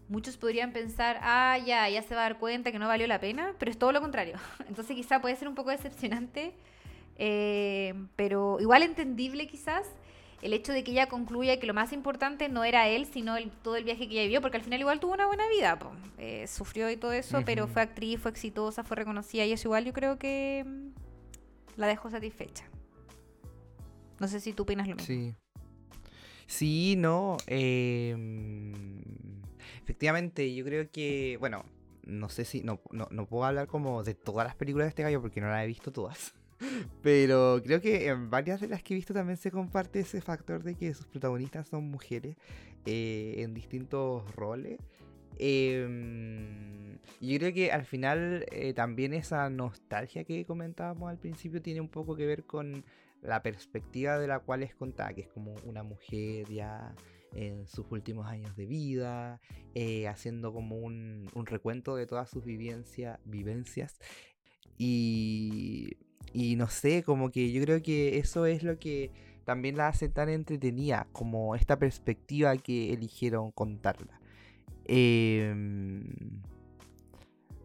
[0.10, 3.20] muchos podrían pensar, ah, ya, ya se va a dar cuenta que no valió la
[3.20, 4.38] pena, pero es todo lo contrario.
[4.68, 6.56] Entonces quizá puede ser un poco decepcionante,
[7.24, 9.86] eh, pero igual entendible quizás
[10.42, 13.52] el hecho de que ella concluya que lo más importante no era él, sino el-
[13.52, 15.78] todo el viaje que ella vivió, porque al final igual tuvo una buena vida.
[16.18, 19.86] Eh, sufrió y todo eso, pero fue actriz, fue exitosa, fue reconocida y eso igual
[19.86, 20.88] yo creo que mm,
[21.80, 22.66] la dejó satisfecha.
[24.20, 25.06] No sé si tú opinas lo mismo.
[25.06, 25.36] Sí.
[26.48, 27.38] Sí, no.
[27.46, 29.00] em,
[29.84, 31.66] efectivamente, yo creo que, bueno,
[32.04, 35.04] no sé si, no, no, no puedo hablar como de todas las películas de este
[35.04, 36.34] gallo porque no las he visto todas.
[37.02, 40.64] Pero creo que en varias de las que he visto también se comparte ese factor
[40.64, 42.38] de que sus protagonistas son mujeres
[42.86, 44.80] eh, en distintos roles.
[45.40, 51.82] Y yo creo que al final eh, también esa nostalgia que comentábamos al principio tiene
[51.82, 52.84] un poco que ver con
[53.22, 56.96] la perspectiva de la cual es contada, que es como una mujer ya
[57.34, 59.40] en sus últimos años de vida,
[59.74, 64.00] eh, haciendo como un, recuento de todas sus vivencia- vivencias.
[64.78, 65.98] Y,
[66.34, 69.12] y no sé, como que yo creo que eso es lo que
[69.46, 74.20] también la hace tan entretenida, como esta perspectiva que eligieron contarla.
[74.86, 76.04] Em,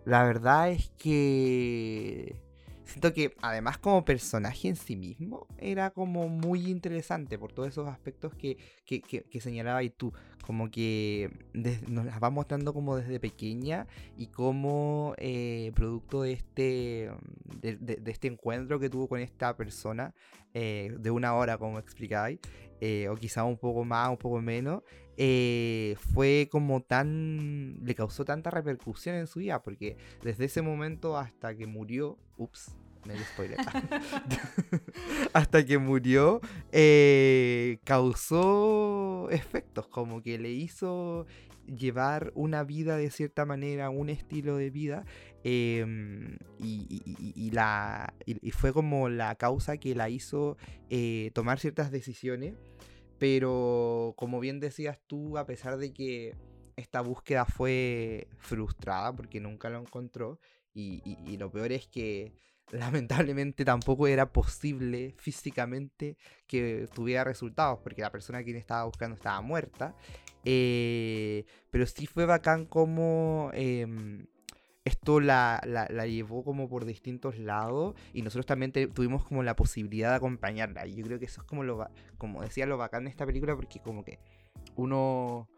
[0.04, 2.36] la verdad es que
[2.86, 7.88] siento que además como personaje en sí mismo era como muy interesante por todos esos
[7.88, 10.12] aspectos que, que, que, señalaba y tú,
[10.46, 11.30] como que
[11.88, 17.10] nos las va mostrando como desde pequeña y como eh, producto de este,
[17.60, 20.14] de, este encuentro que tuvo con esta persona
[20.54, 22.38] eh, de una hora como explicabais,
[22.80, 24.82] eh, o quizá un poco más, un poco menos,
[25.16, 27.78] eh, fue como tan.
[27.82, 32.18] le causó tanta repercusión en su vida, porque desde ese momento hasta que murió.
[32.36, 32.76] Ups,
[33.06, 33.58] medio spoiler.
[35.32, 36.40] hasta que murió,
[36.72, 41.26] eh, causó efectos, como que le hizo
[41.66, 45.04] llevar una vida de cierta manera, un estilo de vida,
[45.44, 50.56] em, y, la, y fue como la causa que la hizo
[50.90, 52.54] eh, tomar ciertas decisiones,
[53.18, 56.34] pero como bien decías tú, a pesar de que
[56.76, 60.38] esta búsqueda fue frustrada porque nunca lo encontró,
[60.74, 62.34] y, y- lo peor es que
[62.72, 69.14] lamentablemente tampoco era posible físicamente que tuviera resultados, porque la persona a quien estaba buscando
[69.16, 69.94] estaba muerta.
[70.44, 74.26] Eh, pero sí fue bacán como em,
[74.86, 79.42] esto la, la- la llevó como por distintos lados y nosotros también te- tuvimos como
[79.42, 80.86] la posibilidad de acompañarla.
[80.86, 81.86] Y yo creo que eso es como lo,
[82.18, 84.18] como decía, lo bacán de esta película porque como que
[84.76, 85.48] uno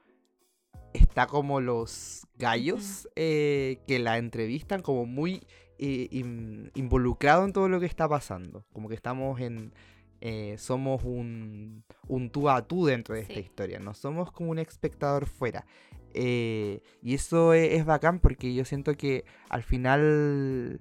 [0.93, 5.47] está como los gallos eh, que la entrevistan como muy
[5.79, 8.65] eh, in- involucrado en todo lo que está pasando.
[8.73, 9.73] Como que estamos en...
[10.21, 14.59] eh, somos un, un tú a tú dentro de esta historia, no somos como un
[14.59, 15.67] espectador fuera.
[16.15, 20.81] Eh, y eso e- es, bacán porque yo siento que al final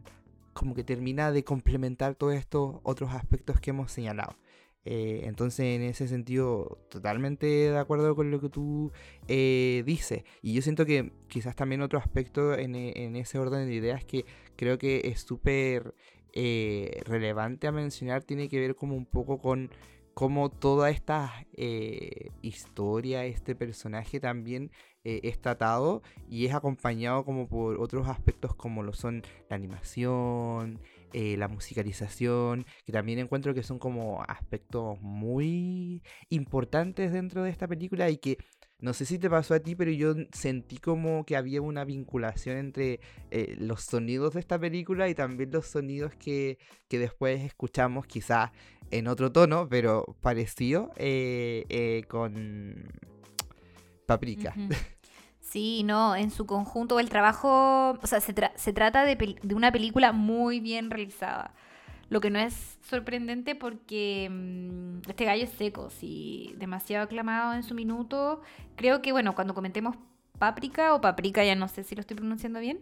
[0.54, 4.36] como que termina de complementar todos estos otros aspectos que hemos señalado.
[4.86, 8.92] Eh, entonces, en ese sentido, totalmente de acuerdo con lo que tú
[9.28, 10.24] eh, dices.
[10.42, 14.06] Y yo siento que quizás también otro aspecto en, e- en ese orden de ideas
[14.06, 15.94] que creo que es súper
[17.06, 19.72] relevante a mencionar tiene que ver como un poco con
[20.18, 24.72] cómo toda esta eh, historia, este personaje también
[25.04, 30.80] eh, es tratado y es acompañado como por otros aspectos como lo son la animación,
[31.14, 37.68] eh, la musicalización, que también encuentro que son como aspectos muy importantes dentro de esta
[37.68, 38.40] película y que
[38.80, 42.58] no sé si te pasó a ti, pero yo sentí como que había una vinculación
[42.58, 43.00] entre
[43.60, 48.52] los sonidos de esta película y también los sonidos que, que después escuchamos quizás
[48.91, 52.86] en otro tono, pero parecido eh, eh, con
[54.06, 54.54] Paprika.
[55.39, 59.71] Sí, no, en su conjunto el trabajo, o sea, se, se trata de, de, una
[59.71, 61.54] película muy bien realizada.
[62.10, 67.63] Lo que no es sorprendente porque mm, este gallo es seco, sí, demasiado aclamado en
[67.63, 68.41] su minuto.
[68.76, 69.95] Creo que, bueno, cuando comentemos
[70.38, 72.80] Paprika o Paprika, ya no sé si lo estoy pronunciando bien,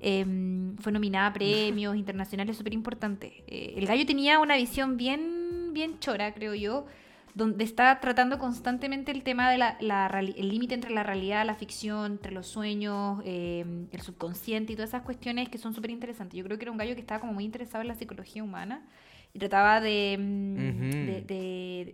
[0.00, 3.32] em, fue nominada a premios internacionales súper importantes.
[3.46, 5.45] Eh, el gallo tenía una visión bien,
[5.76, 6.86] bien chora, creo yo,
[7.34, 12.32] donde está tratando constantemente el tema del el límite entre la realidad, la ficción, entre
[12.32, 16.38] los sueños, em, el subconsciente y todas esas cuestiones que son súper interesantes.
[16.38, 18.86] Yo creo que era un gallo que estaba como muy interesado en la psicología humana
[19.34, 20.16] y trataba de,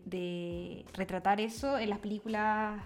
[0.04, 2.80] de, retratar eso en las películas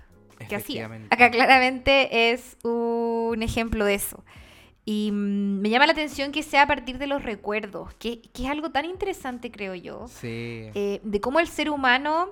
[0.48, 0.90] que hacía.
[1.10, 4.24] Acá claramente es un ejemplo de eso.
[4.88, 8.46] Y mm, me llama la atención que sea a partir de los recuerdos, que, es
[8.46, 10.06] algo tan interesante, creo yo.
[10.08, 10.70] Sí.
[10.74, 12.28] Eh, de cómo el ser humano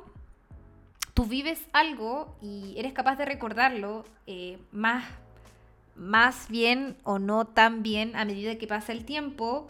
[1.14, 5.04] tú vives algo y eres capaz de recordarlo eh, más,
[5.96, 9.68] más bien o no tan bien a medida que pasa el tiempo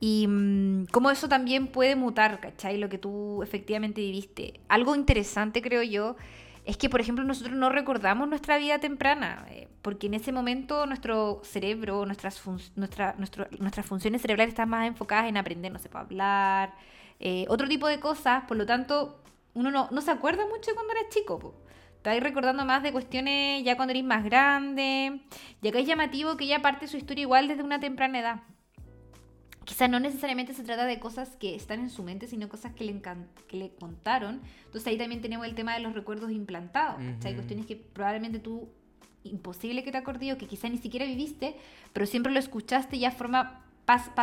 [0.00, 2.78] y mm, cómo eso también puede mutar, ¿cachai?
[2.78, 4.60] Lo que tú efectivamente viviste.
[4.68, 6.16] Algo interesante, creo yo,
[6.64, 10.86] es que, por ejemplo, nosotros no recordamos nuestra vida temprana, eh, porque en ese momento
[10.86, 12.42] nuestro cerebro, nuestras,
[12.74, 16.74] nuestra, nuestras funciones cerebrales están más enfocadas en aprender, no sé, para hablar,
[17.20, 19.22] eh, otro tipo de cosas, por lo tanto,
[19.52, 21.54] uno no, no se acuerda mucho cuando era chico, po.
[21.96, 25.22] Estáis recordando más de cuestiones ya cuando eres más grande.
[25.62, 28.42] Y acá es llamativo que ella parte su historia igual desde una temprana edad.
[29.64, 32.84] Quizás no necesariamente se trata de cosas que están en su mente, sino cosas que
[32.84, 33.00] le,
[33.48, 34.40] que le contaron.
[34.66, 37.00] Entonces ahí también tenemos el tema de los recuerdos implantados.
[37.24, 38.68] Hay cuestiones que probablemente tú,
[39.22, 41.56] imposible que te acordes o que quizás ni siquiera viviste,
[41.92, 44.14] pero siempre lo escuchaste y ya forma, pasa,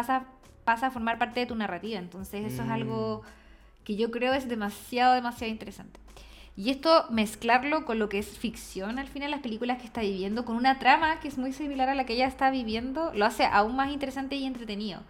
[0.64, 2.00] pasa a formar parte de tu narrativa.
[2.00, 3.42] Entonces eso es algo mm
[3.84, 6.00] que yo creo es demasiado, demasiado interesante.
[6.56, 10.46] Y esto mezclarlo con lo que es ficción al final, las películas que está viviendo,
[10.46, 13.46] con una trama que es muy similar a la que ella está viviendo, lo hace
[13.46, 15.02] aún más interesante y entretenido.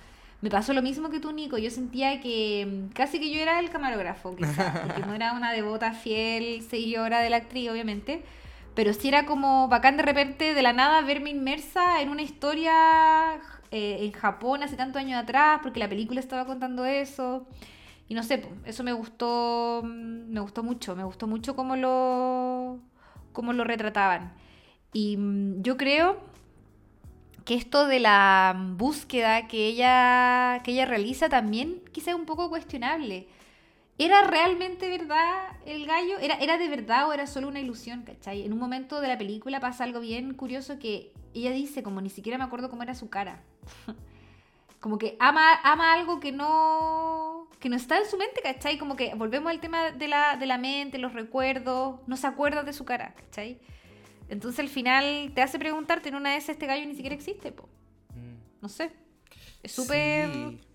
[0.41, 1.57] Me pasó lo mismo que tú, Nico.
[1.57, 5.51] Yo sentía que mm, casi que yo era el camarógrafo, quizás, porque no era una
[5.51, 8.23] devota fiel seguidora de la actriz, obviamente.
[8.73, 13.35] Pero sí era como bacán de repente, de la nada, verme inmersa en una historia
[13.69, 17.45] eh, en Japón hace tantos años atrás, porque la película estaba contando eso.
[18.07, 22.79] Y no sé, eso me gustó, mm, me gustó mucho, me gustó mucho cómo lo,
[23.31, 24.33] cómo lo retrataban.
[24.93, 26.30] Y mm, yo creo
[27.45, 32.49] que esto de la búsqueda que ella, que ella realiza también quizá es un poco
[32.49, 33.27] cuestionable.
[33.97, 36.17] ¿Era realmente verdad el gallo?
[36.19, 38.03] ¿Era, ¿Era de verdad o era solo una ilusión?
[38.03, 38.43] ¿cachai?
[38.43, 42.09] En un momento de la película pasa algo bien curioso que ella dice, como ni
[42.09, 43.43] siquiera me acuerdo cómo era su cara.
[44.79, 48.77] como que ama, ama algo que no, que no está en su mente, ¿cachai?
[48.77, 52.63] Como que volvemos al tema de la, de la mente, los recuerdos, no se acuerda
[52.63, 53.59] de su cara, ¿cachai?
[54.31, 57.67] Entonces al final te hace preguntarte, en una vez este gallo ni siquiera existe, po.
[58.15, 58.61] Mm.
[58.61, 58.93] No sé.
[59.61, 60.29] Es súper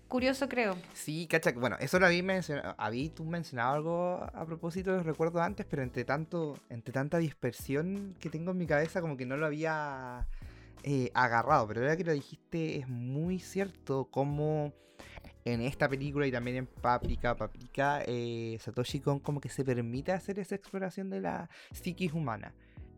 [0.07, 0.77] curioso, creo.
[0.93, 5.05] Sí, cacha, bueno, eso lo había mencionado, había tú mencionado algo a propósito de los
[5.07, 9.25] recuerdos antes, pero entre tanto, entre tanta dispersión que tengo en mi cabeza, como que
[9.25, 10.27] no lo había
[10.83, 14.71] eh, agarrado, pero ahora que lo dijiste es muy cierto como
[15.45, 20.11] en esta película y también en Paprika, Paprika, eh, Satoshi Kon como que se permite
[20.11, 22.53] hacer esa exploración de la psiquis humana.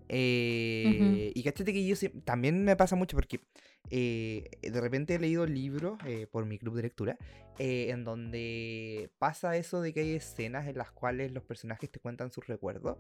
[0.10, 1.96] Eh, y cachate que yo
[2.26, 3.42] también me pasa mucho porque
[3.90, 5.98] de repente he leído libros
[6.32, 7.18] por mi club de lectura
[7.58, 12.32] en donde pasa eso de que hay escenas en las cuales los personajes te cuentan
[12.32, 12.98] sus recuerdos.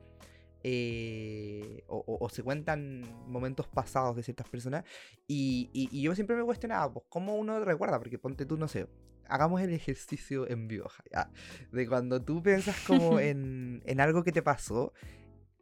[0.63, 4.83] Eh, o, se cuentan momentos pasados de ciertas personas.
[5.27, 7.99] Y, yo siempre me cuestionaba, pues, ¿cómo uno recuerda?
[7.99, 8.87] Porque ponte tú, no sé,
[9.27, 10.89] hagamos el ejercicio en vivo,
[11.71, 14.93] de cuando tú piensas como en, en algo que te pasó,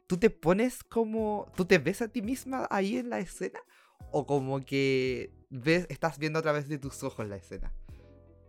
[0.08, 3.60] tú te pones como, tú te ves a ti misma ahí en la escena,
[4.10, 7.72] o como que ves, estás viendo a través de tus ojos la escena.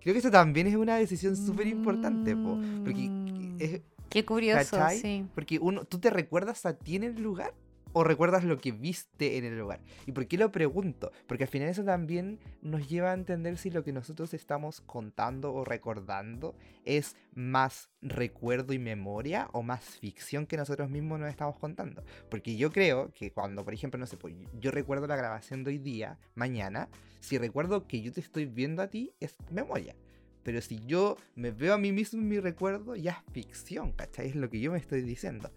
[0.02, 3.12] Creo que eso también es una decisión súper importante, porque
[3.60, 5.26] es, Qué curioso, sí.
[5.36, 7.54] Porque uno, ¿tú te recuerdas a ti en el lugar?
[7.92, 9.82] ¿O recuerdas lo que viste en el lugar?
[10.06, 11.12] ¿Y por qué lo pregunto?
[11.28, 15.54] Porque al final eso también nos lleva a entender si lo que nosotros estamos contando
[15.54, 21.58] o recordando es más recuerdo y memoria o más ficción que nosotros mismos nos estamos
[21.58, 22.04] contando.
[22.30, 25.72] Porque yo creo que cuando, por ejemplo, no sé, pues yo recuerdo la grabación de
[25.72, 29.96] hoy día, mañana, si recuerdo que yo te estoy viendo a ti, es memoria.
[30.44, 34.28] Pero si yo me veo a mí mismo en mi recuerdo, ya es ficción, ¿cachai?
[34.28, 35.52] Es lo que yo me estoy diciendo.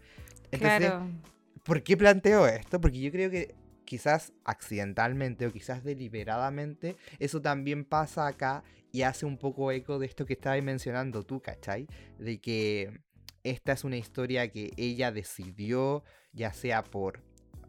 [0.51, 0.93] Entonces,
[1.63, 2.81] ¿Por qué planteo esto?
[2.81, 3.55] Porque yo creo que
[3.85, 10.07] quizás accidentalmente o quizás deliberadamente, eso también pasa acá y hace un poco eco de
[10.07, 11.87] esto que estabas mencionando tú, ¿cachai?
[12.19, 13.01] De que
[13.45, 17.23] esta es una historia que ella decidió, ya sea por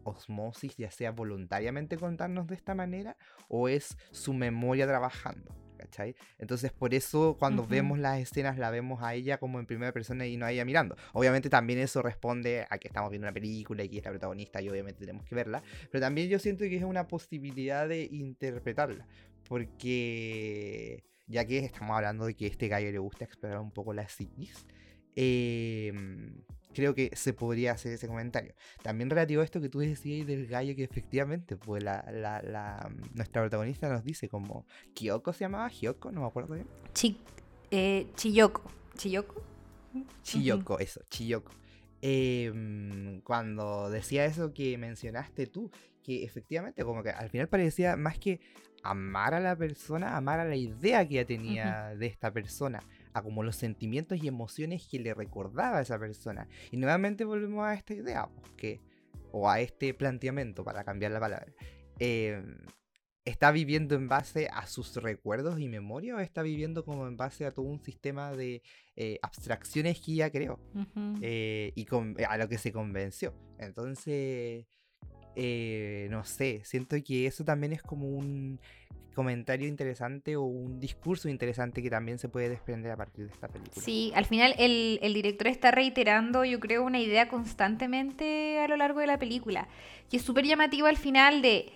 [0.04, 3.16] osmosis, ya sea voluntariamente contarnos de esta manera,
[3.48, 5.63] o es su memoria trabajando.
[5.84, 6.16] ¿Cachai?
[6.38, 10.26] Entonces por eso cuando vemos las escenas la vemos a ella como en primera persona
[10.26, 10.96] y no a ella mirando.
[11.14, 14.62] Obviamente también eso responde a que estamos viendo una película y que es la protagonista
[14.62, 19.08] y obviamente tenemos que verla, pero también yo siento que es una posibilidad de interpretarla,
[19.48, 23.94] porque ya que estamos hablando de que a este gallo le gusta explorar un poco
[23.94, 24.66] la psiquis,
[25.16, 25.94] eh,
[26.74, 28.54] creo que se podría hacer ese comentario.
[28.82, 32.92] También relativo a esto que tú decías del gallo, que efectivamente, pues la, la, la,
[33.14, 35.70] nuestra protagonista nos dice como, ¿Kyoko se llamaba?
[35.70, 36.12] ¿Hyoko?
[36.12, 36.68] No me acuerdo bien.
[36.94, 37.20] Chi,
[37.72, 38.70] eh, Chiyoko.
[38.98, 39.44] ¿Chiyoko?
[40.24, 41.52] Chiyoko, eso, Chiyoko.
[42.02, 45.72] Em, cuando decía eso que mencionaste tú,
[46.04, 48.42] que efectivamente como que al final parecía más que
[48.84, 52.84] amar a la persona, amar a la idea que ella tenía de esta persona
[53.14, 56.48] a como los sentimientos y emociones que le recordaba a esa persona.
[56.72, 58.28] Y nuevamente volvemos a esta idea,
[58.60, 58.80] pues,
[59.32, 61.54] o a este planteamiento, para cambiar la palabra.
[62.00, 62.58] Em,
[63.26, 67.46] ¿Está viviendo en base a sus recuerdos y memoria o está viviendo como en base
[67.46, 68.62] a todo un sistema de
[68.98, 70.60] eh, abstracciones que ella creó
[71.22, 71.88] eh, y
[72.26, 73.34] a lo que se convenció?
[73.60, 74.66] Entonces,
[75.36, 78.60] eh, no sé, siento que eso también es como un
[79.14, 83.48] comentario interesante o un discurso interesante que también se puede desprender a partir de esta
[83.48, 83.84] película.
[83.84, 89.00] Sí, al final el, director está reiterando, yo creo, una idea constantemente a lo largo
[89.00, 89.68] de la película.
[90.12, 91.72] Y es súper llamativo al final de...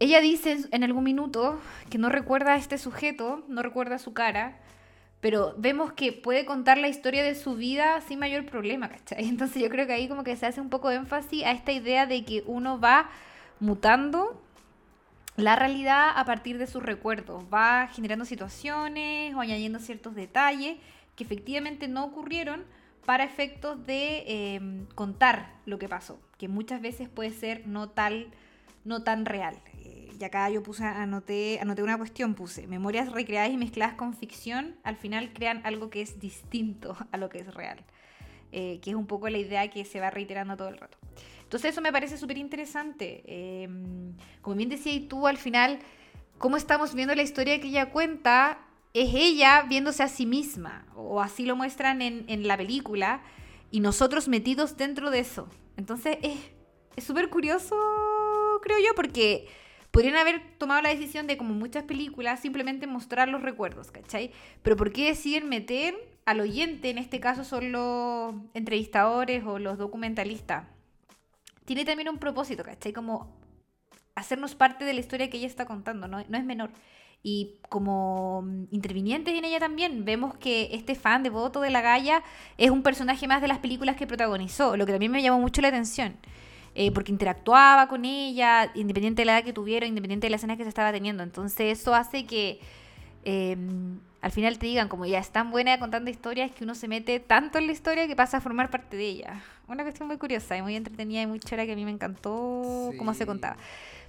[0.00, 4.60] Ella dice en algún minuto que no recuerda a este sujeto, no recuerda su cara,
[5.24, 9.24] pero vemos que puede contar la historia de su vida sin mayor problema, ¿cachai?
[9.30, 11.72] Entonces yo creo que ahí como que se hace un poco de énfasis a esta
[11.72, 13.08] idea de que uno va
[13.58, 14.38] mutando
[15.36, 17.42] la realidad a partir de sus recuerdos.
[17.50, 20.76] Va generando situaciones o añadiendo ciertos detalles
[21.16, 22.62] que efectivamente no ocurrieron
[23.06, 28.26] para efectos de em, contar lo que pasó, que muchas veces puede ser no tal,
[28.84, 29.56] no tan real.
[30.18, 34.76] Y acá yo puse, anoté, anoté una cuestión, puse, memorias recreadas y mezcladas con ficción,
[34.84, 37.78] al final crean algo que es distinto a lo que es real,
[38.52, 40.98] eh, que es un poco la idea que se va reiterando todo el rato.
[41.42, 43.22] Entonces eso me parece súper interesante.
[43.26, 45.78] Em, como bien decías tú al final,
[46.38, 48.58] cómo estamos viendo la historia que ella cuenta,
[48.92, 53.22] es ella viéndose a sí misma, o así lo muestran en, la película,
[53.70, 55.48] y nosotros metidos dentro de eso.
[55.76, 56.18] Entonces
[56.96, 57.76] es súper curioso,
[58.62, 59.48] creo yo, porque
[59.94, 64.32] podrían haber tomado la decisión de, como muchas películas, simplemente mostrar los recuerdos, ¿cachai?
[64.62, 65.94] Pero ¿por qué deciden meter
[66.26, 70.64] al oyente, en este caso son los entrevistadores o los documentalistas?
[71.64, 72.92] tiene también un propósito, ¿cachai?
[72.92, 73.28] Como
[74.14, 76.70] hacernos parte de la historia que ella está contando, no, no es menor.
[77.22, 82.22] Y como intervinientes en ella también, vemos que este fan devoto de la Gaia
[82.58, 85.62] es un personaje más de las películas que protagonizó, lo que también me llamó mucho
[85.62, 86.16] la atención.
[86.76, 90.56] Eh, porque interactuaba con ella, independiente de la edad que tuviera, independiente de las escenas
[90.56, 91.22] que se estaba teniendo.
[91.22, 92.58] Entonces eso hace que
[93.24, 96.88] em, al final te digan, como ya es tan buena contando historias que uno se
[96.88, 99.42] mete tanto en la historia que pasa a formar parte de ella.
[99.68, 102.90] Una cuestión muy curiosa y muy entretenida y muy chora que a mí me encantó
[102.98, 103.56] cómo se contaba.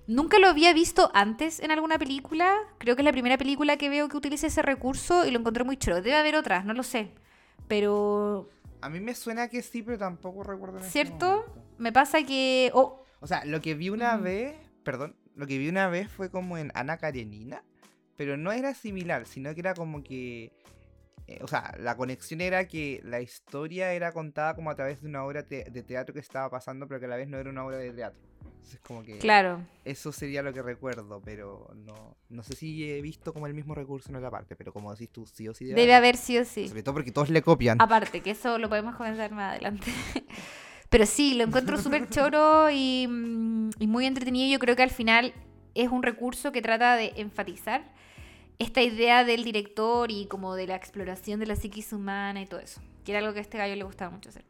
[0.08, 2.52] Nunca lo había visto antes en alguna película.
[2.78, 5.64] Creo que es la primera película que veo que utilice ese recurso y lo encontré
[5.64, 5.98] muy choro.
[5.98, 7.10] Debe haber otras, no lo sé.
[7.68, 8.50] Pero.
[8.82, 10.78] A mí me suena que sí, pero tampoco recuerdo.
[10.78, 11.46] En este ¿Cierto?
[11.78, 12.72] me pasa que.
[12.74, 13.04] Oh.
[13.20, 14.56] O sea, lo que vi una vez.
[14.84, 15.16] Perdón.
[15.36, 17.64] Lo que vi una vez fue como en Ana Karenina
[18.18, 20.52] pero no era similar, sino que era como que...
[21.28, 25.08] Eh, o sea, la conexión era que la historia era contada como a través de
[25.08, 27.66] una obra de teatro que estaba pasando, pero que a la vez no era una
[27.66, 28.22] obra de teatro.
[28.66, 29.20] Entonces, como que.
[29.20, 29.64] Claro.
[29.84, 33.76] Eso sería lo que recuerdo, pero no, no sé si he visto como el mismo
[33.76, 35.66] recurso en otra parte, pero como decís tú, sí o sí.
[35.66, 36.68] Debe, haber sí o sí.
[36.68, 37.80] Sobre todo porque todos le copian.
[37.80, 39.92] Aparte, que eso lo podemos comenzar más adelante.
[40.90, 44.52] pero sí, lo encuentro súper choro y, mm, y muy entretenido.
[44.52, 45.34] Yo creo que al final
[45.76, 47.94] es un recurso que trata de enfatizar
[48.60, 52.60] esta idea del director y como de la exploración de la psiquis humana y todo
[52.60, 54.46] eso, que era algo que a este gallo le gustaba mucho hacer.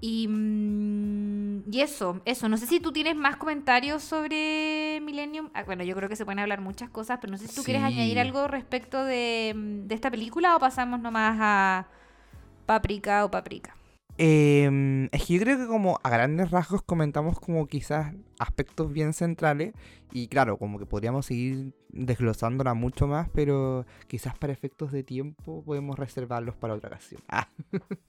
[0.00, 2.48] Y, mm, y eso, eso.
[2.48, 5.48] No sé si tú tienes más comentarios sobre Millennium.
[5.54, 7.62] Ah, bueno, yo creo que se pueden hablar muchas cosas, pero no sé si tú
[7.62, 11.86] quieres añadir algo respecto de, de, esta película o pasamos nomás a
[12.66, 13.76] Paprika o Paprika.
[14.16, 19.12] Em, es que yo creo que como a grandes rasgos comentamos como quizás aspectos bien
[19.12, 19.74] centrales
[20.12, 25.62] y claro, como que podríamos seguir desglosándola mucho más, pero quizás para efectos de tiempo
[25.64, 27.20] podemos reservarlos para otra ocasión.
[27.28, 27.48] Ah.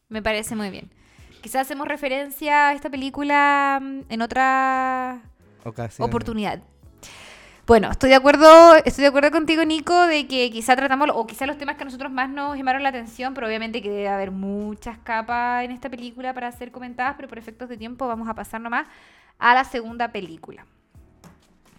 [0.09, 0.91] Me parece muy bien.
[1.41, 5.23] Quizás hacemos referencia a esta película mm, en otra
[5.63, 6.07] Ocasión.
[6.07, 6.61] oportunidad.
[7.67, 11.47] Bueno, estoy de acuerdo, estoy de acuerdo contigo, Nico, de que quizá tratamos, o quizá
[11.47, 14.29] los temas que a nosotros más nos llamaron la atención, pero obviamente que debe haber
[14.29, 18.35] muchas capas en esta película para ser comentadas, pero por efectos de tiempo vamos a
[18.35, 18.87] pasar nomás
[19.39, 20.63] a la segunda película.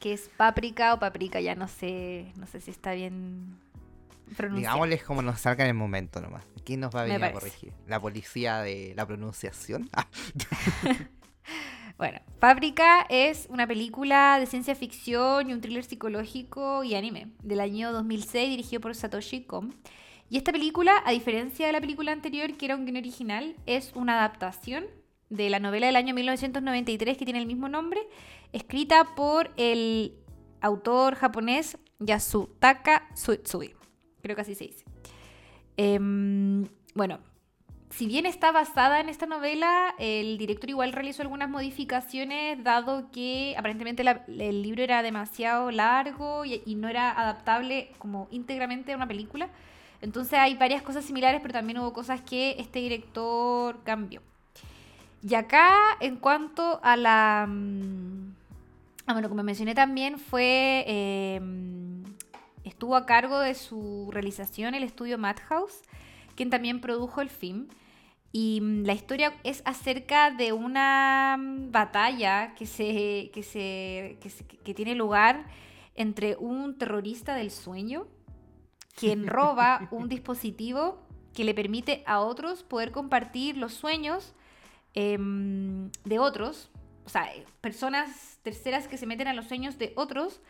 [0.00, 3.56] Que es Paprika o Paprika, ya no sé, no sé si está bien
[4.36, 4.74] pronunciado.
[4.74, 6.42] Digámosles como nos salga en el momento nomás.
[6.64, 7.72] ¿Quién nos va a venir a corregir?
[7.86, 9.88] ¿La policía de la pronunciación?
[9.92, 10.08] Ah,
[11.98, 17.60] Bueno, Paprika es una película de ciencia ficción y un thriller psicológico y anime del
[17.60, 19.74] año 2006 dirigido por Satoshi Kon.
[20.28, 23.92] Y esta película, a diferencia de la película anterior que era un guion original, es
[23.94, 24.84] una adaptación
[25.30, 28.00] de la novela del año 1993 que tiene el mismo nombre,
[28.52, 30.18] escrita por el
[30.60, 33.74] autor japonés Yasutaka Tsutsui.
[34.20, 34.84] Creo que así se dice.
[35.78, 37.20] Em, bueno,
[37.96, 43.54] si bien está basada en esta novela, el director igual realizó algunas modificaciones, dado que
[43.56, 49.48] aparentemente el libro era demasiado largo y, no era adaptable como íntegramente a una película.
[50.02, 54.20] Entonces hay varias cosas similares, pero también hubo cosas que este director cambió.
[55.22, 57.46] Y acá, en cuanto a la...
[57.48, 58.34] mm,
[59.06, 60.84] Ah, bueno, como mencioné también, fue...
[60.86, 61.40] eh,
[62.64, 65.80] estuvo a cargo de su realización el estudio Madhouse,
[66.34, 67.68] quien también produjo el film.
[68.38, 74.28] Y mm, la historia es acerca de una mm, batalla que, se, que, se, que,
[74.28, 75.46] se- que tiene lugar
[75.94, 78.06] entre un terrorista del sueño,
[78.94, 80.98] quien roba un dispositivo
[81.32, 84.34] que le permite a otros poder compartir los sueños
[84.92, 86.68] em, de otros,
[87.06, 90.42] o sea, eh, personas terceras que se meten a los sueños de otros,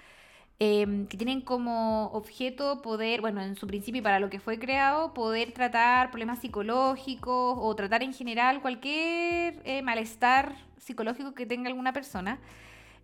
[0.58, 4.58] em, que tienen como objeto poder, bueno, en su principio y para lo que fue
[4.58, 11.68] creado, poder tratar problemas psicológicos o tratar en general cualquier eh, malestar psicológico que tenga
[11.68, 12.40] alguna persona.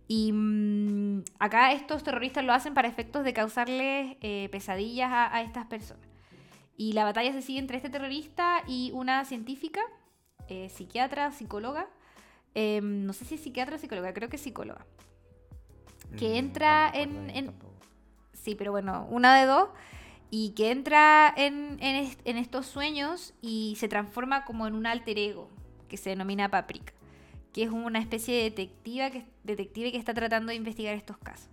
[0.07, 5.41] Y mm, acá estos terroristas lo hacen para efectos de causarles eh, pesadillas a, a
[5.43, 6.05] estas personas.
[6.77, 9.81] Y la batalla se sigue entre este terrorista y una científica,
[10.49, 11.87] eh, psiquiatra, psicóloga.
[12.55, 14.85] eh, no sé si es psiquiatra o psicóloga, creo que es psicóloga.
[16.17, 17.51] Que mm, no entra en-.
[18.33, 19.69] Sí, pero bueno, una de dos.
[20.31, 24.85] Y que entra en, en est- en estos sueños y se transforma como en un
[24.87, 25.47] alter ego,
[25.87, 26.91] que se denomina Paprika,
[27.53, 31.49] que es una especie de detectiva que, detective que está tratando de investigar estos casos.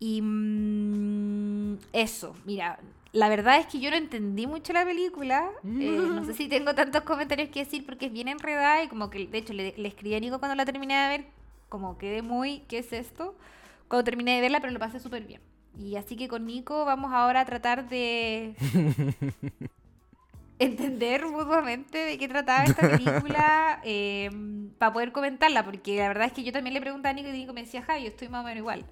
[0.00, 2.78] Y mm, eso, mira,
[3.12, 5.50] la verdad es que yo no entendí mucho la película.
[5.80, 9.10] eh, no sé si tengo tantos comentarios que decir porque es bien enredada y como
[9.10, 11.26] que, de hecho, le, le escribí a Nico cuando la terminé de ver,
[11.68, 13.34] como quedé muy, ¿qué es esto?
[13.92, 15.42] Cuando terminé de verla, pero lo pasé súper bien.
[15.78, 18.54] Y así que con Nico vamos ahora a tratar de
[20.58, 23.82] entender mutuamente de qué trataba esta película
[24.78, 27.32] para poder comentarla, porque la verdad es que yo también le pregunté a Nico y
[27.32, 28.86] Nico me decía, Javi, yo estoy más o menos igual.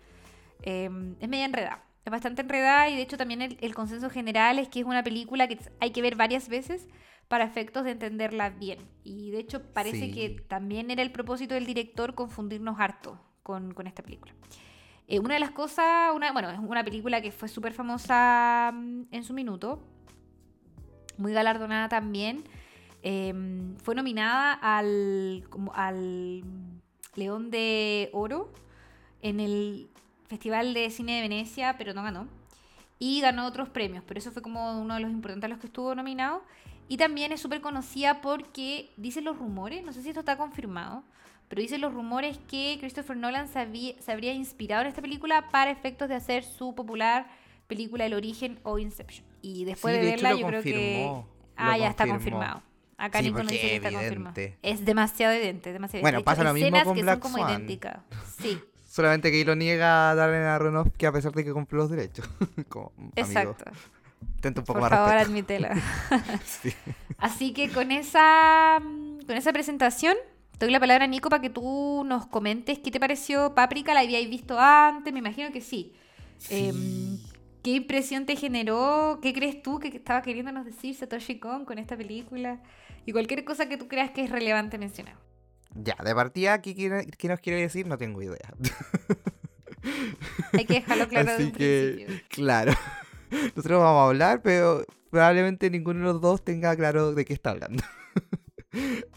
[0.64, 4.58] Eh, es media enredada, es bastante enredada y de hecho también el, el consenso general
[4.58, 6.86] es que es una película que hay que ver varias veces
[7.28, 8.80] para efectos de entenderla bien.
[9.02, 10.12] Y de hecho parece Sí.
[10.12, 14.34] que también era el propósito del director confundirnos harto con, con esta película.
[15.10, 19.06] Eh, una de las cosas, una, bueno, es una película que fue súper famosa mm,
[19.10, 19.82] en su minuto,
[21.18, 22.44] muy galardonada también.
[23.02, 23.34] Eh,
[23.82, 26.44] fue nominada al, al
[27.16, 28.52] León de Oro
[29.20, 29.90] en el
[30.28, 32.28] Festival de Cine de Venecia, pero no ganó.
[33.00, 35.66] Y ganó otros premios, pero eso fue como uno de los importantes a los que
[35.66, 36.44] estuvo nominado.
[36.86, 41.02] Y también es súper conocida porque dicen los rumores, no sé si esto está confirmado,
[41.50, 45.48] pero dicen los rumores que Christopher Nolan se, había- se habría inspirado en esta película
[45.50, 47.26] para efectos de hacer su popular
[47.66, 49.26] película El Origen o Inception.
[49.42, 50.70] Y después Sí, de, de hecho verla, yo creo que.
[50.72, 52.38] confirmó, Ah, ya está confirmó.
[52.38, 52.62] confirmado.
[52.96, 54.34] Acá Sí, dice que es está confirmado.
[54.36, 54.58] evidente.
[54.62, 56.24] Es demasiado evidente, demasiado Bueno, evidente.
[56.24, 57.50] Pasa lo mismo con que Black son como Swan.
[57.50, 57.98] idénticas.
[58.38, 62.28] Sí, Solamente que ahí lo niega Darren Aronofsky a pesar de que compró los derechos.
[62.68, 63.64] Como, amigo, exacto.
[64.34, 65.74] Intenta un poco Por más favor, admítela.
[66.44, 66.72] Sí.
[67.18, 70.16] Así que con esa, mm, con esa presentación,
[70.60, 73.94] te doy la palabra a Nico para que tú nos comentes qué te pareció Paprika.
[73.94, 75.10] ¿La habíais visto antes?
[75.10, 75.94] Me imagino que sí.
[76.50, 77.16] Em,
[77.62, 79.20] ¿Qué impresión te generó?
[79.22, 82.60] ¿Qué crees tú que estaba queriéndonos decir Satoshi Kon con esta película?
[83.06, 85.16] Y cualquier cosa que tú creas que es relevante mencionar.
[85.74, 87.86] Ya, de partida, ¿qué, qué nos quiere decir?
[87.86, 88.52] No tengo idea.
[90.52, 92.26] Hay que dejarlo claro desde Así un que, principio.
[92.28, 92.72] claro.
[93.30, 97.52] Nosotros vamos a hablar, pero probablemente ninguno de los dos tenga claro de qué está
[97.52, 97.82] hablando.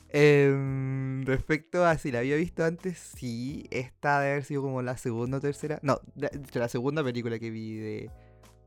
[0.09, 3.65] Em, respecto a si la había visto antes, sí.
[3.71, 5.79] Esta debe haber sido como la segunda o tercera.
[5.81, 8.11] No, la, segunda película que vi de.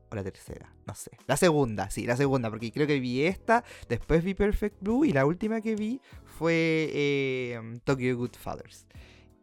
[0.09, 1.11] O la tercera, no sé.
[1.27, 5.11] La segunda, sí, la segunda, porque creo que vi esta, después vi Perfect Blue y
[5.11, 8.87] la última que vi fue eh, Tokyo Goodfathers.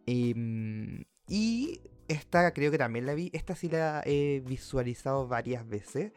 [0.07, 3.31] Em, y esta creo que también la vi.
[3.35, 6.13] Esta sí la he visualizado varias veces.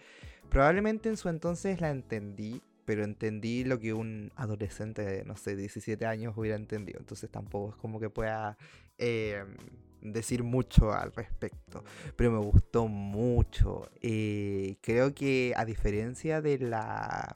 [0.50, 5.58] Probablemente en su entonces la entendí, pero entendí lo que un adolescente de, no sé,
[5.58, 7.00] 17 años hubiera entendido.
[7.00, 8.58] Entonces tampoco es como que pueda
[8.98, 9.44] eh,
[10.02, 11.84] decir mucho al respecto.
[12.16, 13.92] Pero me gustó mucho.
[14.02, 17.36] Eh, creo que a diferencia de la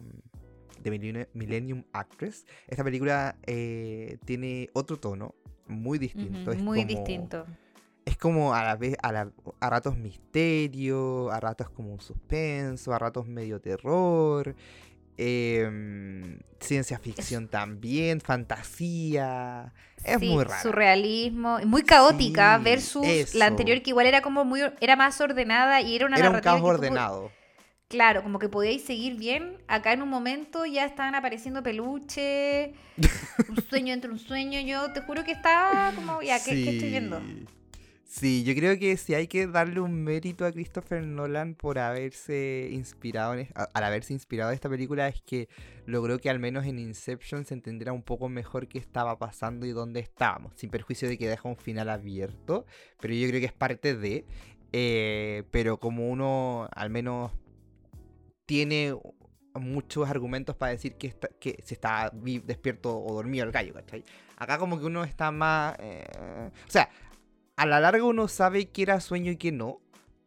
[0.81, 5.35] de Millennium Actress, esta película eh, tiene otro tono
[5.67, 6.55] muy distinto.
[6.55, 7.45] muy distinto
[8.05, 9.27] es como a la vez, a,
[9.59, 14.55] a ratos misterio, a ratos como un suspenso, a ratos medio terror,
[15.17, 19.73] em, ciencia ficción también, fantasía.
[20.03, 20.61] Es muy raro.
[20.63, 25.95] Surrealismo, muy caótica versus la anterior que igual era como muy, era más ordenada y
[25.95, 27.31] era una era un caos ordenado.
[27.87, 29.57] Claro, como que podíais seguir bien.
[29.67, 32.69] Acá en un momento ya estaban apareciendo peluches,
[33.49, 34.61] un sueño entre un sueño.
[34.61, 37.21] Yo te juro que estaba como, ya, ¿qué, ¿qué estoy viendo?
[38.11, 42.67] Sí, yo creo que sí hay que darle un mérito a Christopher Nolan por haberse
[42.69, 45.47] inspirado, en, al haberse inspirado en esta película, es que
[45.85, 49.71] logró que al menos en Inception se entendiera un poco mejor qué estaba pasando y
[49.71, 52.65] dónde estábamos, sin perjuicio de que deja un final abierto,
[52.99, 54.25] pero yo creo que es parte de,
[54.73, 57.31] eh, pero como uno al menos
[58.45, 58.93] tiene
[59.53, 64.03] muchos argumentos para decir que, está, que se está despierto o dormido el gallo, ¿cachai?
[64.35, 65.77] Acá como que uno está más...
[65.79, 66.05] Eh,
[66.67, 66.89] o sea,
[67.61, 69.81] a la larga uno sabe que era sueño y que no,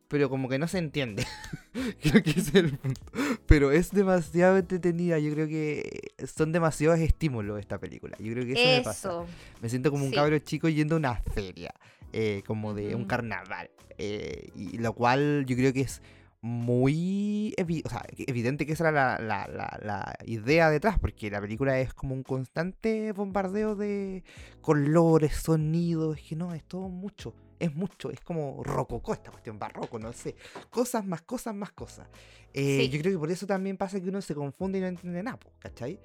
[0.06, 1.26] pero como que no se entiende.
[2.00, 3.00] creo que ese es el punto.
[3.46, 5.18] Pero es demasiado entretenida.
[5.18, 8.16] Yo creo que son demasiados estímulos esta película.
[8.20, 9.24] Yo creo que eso, me pasa.
[9.60, 11.74] Me siento como un cabro chico yendo a una feria,
[12.12, 13.68] eh, como de un carnaval.
[13.98, 16.02] Eh, y lo cual yo creo que es
[16.44, 23.12] muy evidente que esa era la, idea detrás, porque la película es como un constante
[23.12, 24.24] bombardeo de
[24.60, 29.58] colores, sonidos, es que no, es todo mucho, es mucho, es como rococó esta cuestión,
[29.58, 30.36] barroco, no sé,
[30.68, 32.06] cosas más cosas más cosas.
[32.52, 35.22] Eh, yo creo que por eso también pasa que uno se confunde y no entiende
[35.22, 35.98] nada, ¿cachai?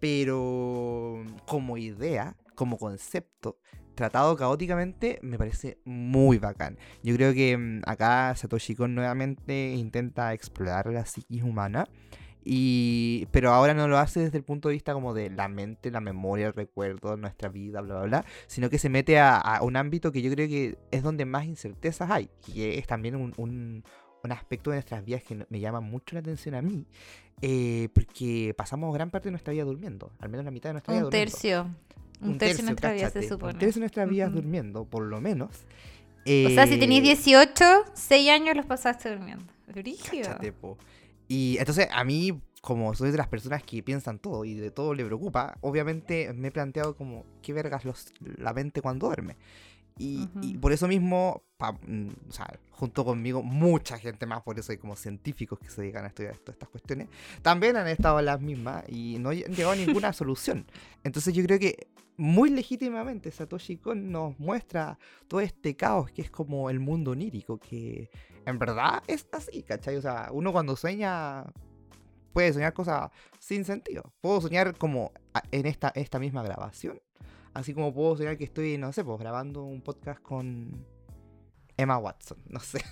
[0.00, 3.58] Pero como idea, como concepto,
[3.94, 6.78] tratado caóticamente, me parece muy bacán.
[7.02, 11.88] Yo creo que mm, acá Satoshi Kon nuevamente intenta explorar la psiquis humana.
[12.44, 15.92] Y, pero ahora no lo hace desde el punto de vista como de la mente,
[15.92, 19.76] la memoria, el recuerdo, nuestra vida, bla, bla, bla, sino que se mete a, un
[19.76, 23.84] ámbito que yo creo que es donde más incertezas hay, que es también un, un,
[24.32, 26.84] aspecto de nuestras vidas que me llama mucho la atención a mí,
[27.42, 30.94] eh, porque pasamos gran parte de nuestra vida durmiendo, al menos la mitad de nuestra
[30.94, 31.26] vida durmiendo.
[31.26, 31.92] Un tercio.
[32.22, 33.52] Un, tercio, de nuestra vida se supone.
[33.54, 35.50] Un tercio de nuestra vida durmiendo, por lo menos.
[36.24, 39.44] o sea, si tenéis 18, 6 años los pasaste durmiendo.
[41.28, 44.94] Y entonces a mí, como soy de las personas que piensan todo y de todo
[44.94, 49.36] le preocupa, obviamente me he planteado como, ¿qué vergas los, la mente cuando duerme?
[49.98, 50.26] Y,
[50.58, 51.42] por eso mismo,
[51.86, 55.82] mm, o sea, junto conmigo, mucha gente más, por eso hay como científicos que se
[55.82, 57.08] dedican a estudiar estas cuestiones,
[57.42, 60.66] también han estado en las mismas y no han llegado a ninguna solución.
[61.04, 64.98] Entonces yo creo que muy legítimamente Satoshi Kon nos muestra
[65.28, 68.10] todo este caos que es como el mundo onírico, que
[68.46, 69.96] en verdad es así, ¿cachai?
[69.96, 71.44] O sea, uno cuando sueña
[72.32, 74.12] puede soñar cosas sin sentido.
[74.20, 75.12] Puedo soñar como
[75.50, 77.00] en esta, esta misma grabación
[77.54, 80.86] Así como puedo soñar que estoy, no sé, pues grabando un podcast con
[81.82, 82.82] Emma Watson, no sé.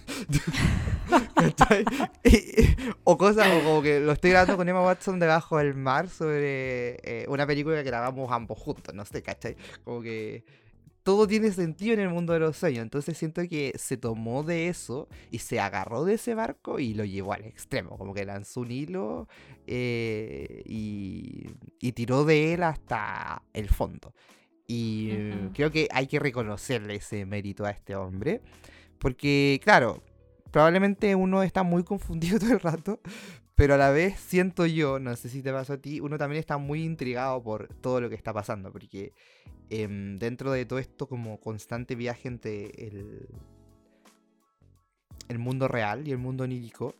[3.04, 7.26] o cosas como que lo estoy grabando con Emma Watson debajo del mar sobre eh,
[7.28, 9.56] una película que grabamos ambos juntos, no sé, ¿cachai?
[9.84, 10.44] Como que
[11.02, 12.82] todo tiene sentido en el mundo de los sueños.
[12.82, 17.04] Entonces siento que se tomó de eso y se agarró de ese barco y lo
[17.04, 17.96] llevó al extremo.
[17.96, 19.28] Como que lanzó un hilo
[19.66, 21.46] eh, y,
[21.80, 24.14] y tiró de él hasta el fondo.
[24.72, 28.40] Y creo que hay que reconocerle ese mérito a este hombre.
[29.00, 30.02] Porque, claro,
[30.52, 33.00] probablemente uno está muy confundido todo el rato,
[33.56, 36.38] pero a la vez siento yo, no sé si te pasa a ti, uno también
[36.38, 39.12] está muy intrigado por todo lo que está pasando, porque
[39.70, 43.28] em, dentro de todo esto como constante viaje entre el,
[45.28, 46.94] el mundo real y el mundo onírico,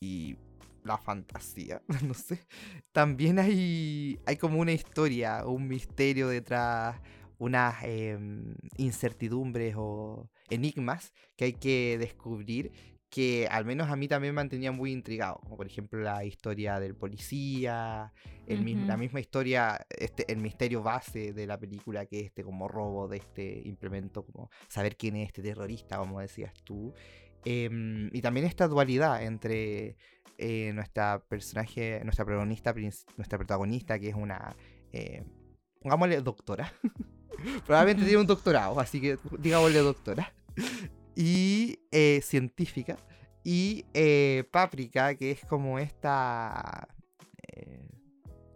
[0.00, 0.36] y
[0.84, 2.46] la fantasía, no sé.
[2.90, 7.00] También hay, hay como una historia, un misterio detrás,
[7.38, 12.72] unas em, incertidumbres o enigmas que hay que descubrir
[13.12, 16.80] que al menos a mí también me mantenía muy intrigado, como por ejemplo la historia
[16.80, 18.10] del policía,
[18.46, 22.68] el la misma historia, este, el misterio base de la película, que es este como
[22.68, 26.94] robo de este implemento, como saber quién es este terrorista, como decías tú.
[27.44, 29.96] Em, y también esta dualidad entre
[30.38, 32.74] eh, nuestra personaje, nuestra protagonista,
[33.18, 34.56] nuestra protagonista, que es una,
[34.90, 35.22] eh,
[35.82, 36.72] pongámosle doctora.
[37.66, 40.32] Probablemente tiene un doctorado, así que digámosle doctora.
[41.14, 42.96] Y eh, científica.
[43.44, 46.88] Y eh, Paprika, que es como esta.
[47.48, 47.80] eh,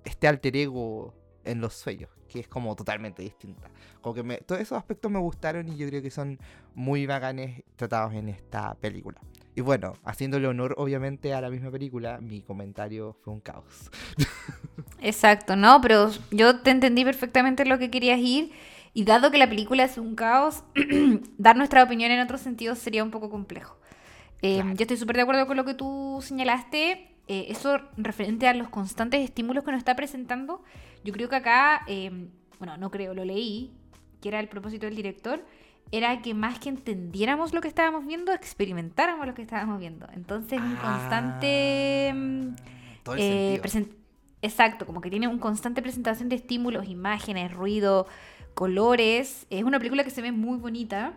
[0.05, 3.71] este alter ego en los sueños, que es como totalmente distinta.
[4.01, 6.39] Como que me- todos esos aspectos me gustaron y yo creo que son
[6.75, 9.21] muy bacanes tratados en esta película.
[9.55, 13.91] Y bueno, haciéndole honor obviamente a la misma película, mi comentario fue un caos.
[15.01, 18.51] Exacto, no, pero yo te entendí perfectamente lo que querías ir.
[18.97, 20.65] Y dado que la película es un caos,
[21.37, 23.77] dar nuestra opinión en otros sentidos sería un poco complejo.
[24.41, 24.71] Eh, Claro.
[24.75, 27.11] Yo estoy súper de acuerdo con lo que tú señalaste.
[27.29, 30.63] Eh, eso referente a los constantes estímulos que nos está presentando.
[31.05, 32.29] Yo creo que acá, eh,
[32.59, 33.71] bueno, no creo, lo leí,
[34.23, 35.45] que era el propósito del director,
[35.93, 40.07] era que más que entendiéramos lo que estábamos viendo, experimentáramos lo que estábamos viendo.
[40.15, 42.13] Entonces, un constante...
[42.15, 43.63] mm, Ah, Todo el sentido.
[43.63, 43.97] presen-
[44.43, 48.07] Exacto, como que tiene un constante presentación de estímulos, imágenes, ruido,
[48.57, 49.47] colores.
[49.51, 51.13] Es una película que se ve muy bonita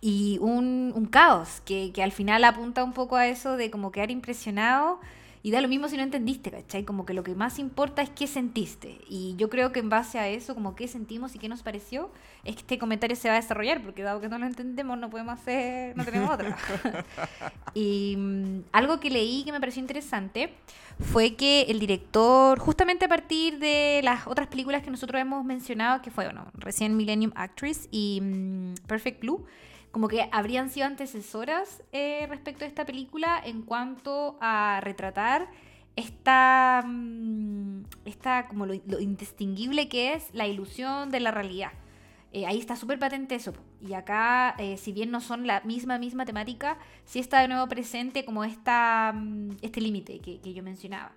[0.00, 4.10] y un, caos que, que al final apunta un poco a eso de como quedar
[4.10, 5.00] impresionado
[5.42, 6.84] y da lo mismo si no entendiste, ¿cachai?
[6.84, 8.98] Como que lo que más importa es qué sentiste.
[9.08, 12.10] Y yo creo que en base a eso, como qué sentimos y qué nos pareció,
[12.44, 15.08] es que este comentario se va a desarrollar, porque dado que no lo entendemos, no
[15.08, 16.58] podemos hacer, no tenemos otra.
[17.74, 20.52] y mm, algo que leí que me pareció interesante
[20.98, 26.02] fue que el director, justamente a partir de las otras películas que nosotros hemos mencionado,
[26.02, 29.46] que fue, bueno, recién Millennium Actress y mm, Perfect Blue,
[29.90, 35.48] como que habrían sido antecesoras eh, respecto a esta película en cuanto a retratar
[35.96, 41.72] esta, mm, esta como lo, indistinguible que es la ilusión de la realidad.
[42.32, 43.52] Eh, ahí está súper patente eso.
[43.80, 47.66] Y acá, eh, si bien no son la misma, misma temática, sí está de nuevo
[47.68, 51.12] presente como esta, mm, este límite que yo mencionaba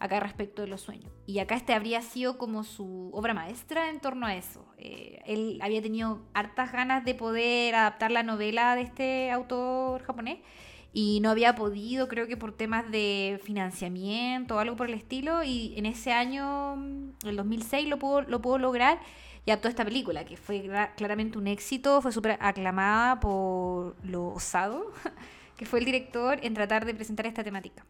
[0.00, 1.10] acá respecto de los sueños.
[1.26, 4.64] Y acá este habría sido como su obra maestra en torno a eso.
[4.78, 10.38] Eh, él había tenido hartas ganas de poder adaptar la novela de este autor japonés
[10.92, 15.42] y no había podido, creo que por temas de financiamiento o algo por el estilo,
[15.44, 16.74] y en ese año,
[17.24, 18.98] el 2006, lo pudo, lo pudo lograr
[19.44, 24.28] y adaptó esta película, que fue cla- claramente un éxito, fue súper aclamada por lo
[24.28, 24.92] osado
[25.56, 27.84] que fue el director en tratar de presentar esta temática.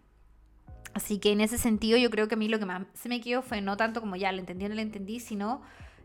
[0.94, 3.20] Así que en ese sentido yo creo que a mí lo que más se me
[3.20, 5.62] quedó fue no tanto como ya lo entendí o no lo entendí, sino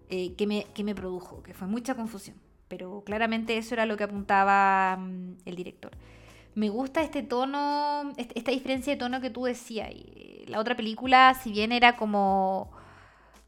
[0.09, 2.37] eh, que, me, que me produjo, que fue mucha confusión.
[2.67, 5.91] Pero claramente eso era lo que apuntaba mm, el director.
[6.55, 9.89] Me gusta este tono, este- esta diferencia de tono que tú decías.
[9.91, 12.71] Eh, La otra película, si bien era como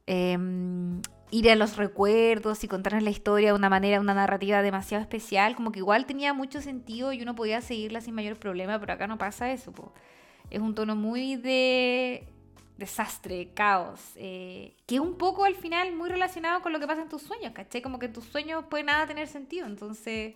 [0.07, 5.01] em, ir a los recuerdos y contarnos la historia de una manera, una narrativa demasiado
[5.01, 8.93] especial, como que igual tenía mucho sentido y uno podía seguirla sin mayor problema, pero
[8.93, 9.71] acá no pasa eso.
[9.71, 9.93] po.
[10.49, 12.27] Es un tono muy de
[12.77, 17.01] desastre, caos, eh, que es un poco al final muy relacionado con lo que pasa
[17.01, 17.81] en tus sueños, ¿cachai?
[17.81, 20.33] Como que tus sueños puede nada tener sentido, entonces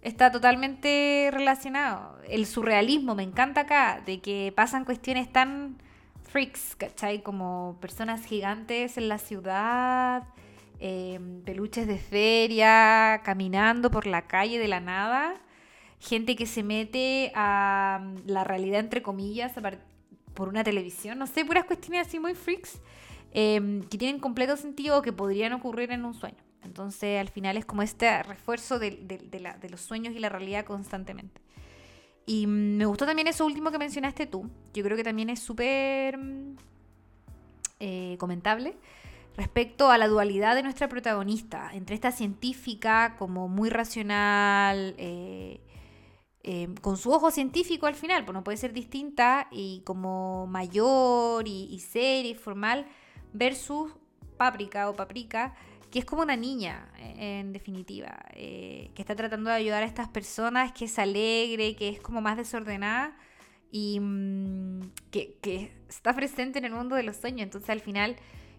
[0.00, 2.18] está totalmente relacionado.
[2.28, 5.76] El surrealismo me encanta acá, de que pasan cuestiones tan
[6.22, 7.22] freaks, ¿cachai?
[7.22, 10.24] Como personas gigantes en la ciudad,
[10.80, 15.34] eh, peluches de feria, caminando por la calle de la nada,
[16.02, 19.52] gente que se mete a mm, la realidad, entre comillas,
[20.34, 22.80] por una televisión, no sé, puras cuestiones así muy freaks,
[23.32, 26.42] eh, que tienen completo sentido que podrían ocurrir en un sueño.
[26.62, 31.40] Entonces, al final es como este refuerzo de los sueños y la realidad constantemente.
[32.26, 34.48] Y mm, me gustó también eso último que mencionaste tú.
[34.74, 36.56] Yo creo que también es súper mm,
[37.80, 38.76] eh, comentable
[39.36, 45.60] respecto a la dualidad de nuestra protagonista, entre esta científica como muy racional, eh,
[46.44, 51.46] eh, con su ojo científico al final, pues no puede ser distinta, y como mayor
[51.46, 52.86] y, y seria y formal,
[53.32, 53.92] versus
[54.36, 55.54] Paprika o Paprika,
[55.90, 59.86] que es como una niña, eh, en definitiva, eh, que está tratando de ayudar a
[59.86, 63.16] estas personas, que es alegre, que es como más desordenada
[63.70, 67.42] y mm, que está presente en el mundo de los sueños.
[67.42, 68.16] Entonces al final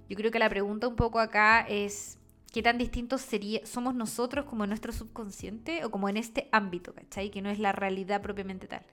[0.10, 2.20] yo creo que la pregunta un poco acá es
[2.54, 6.94] qué tan distintos sería, somos nosotros como en nuestro subconsciente o como en este ámbito,
[6.94, 7.30] ¿cachai?
[7.32, 8.84] Que no es la realidad propiamente tal.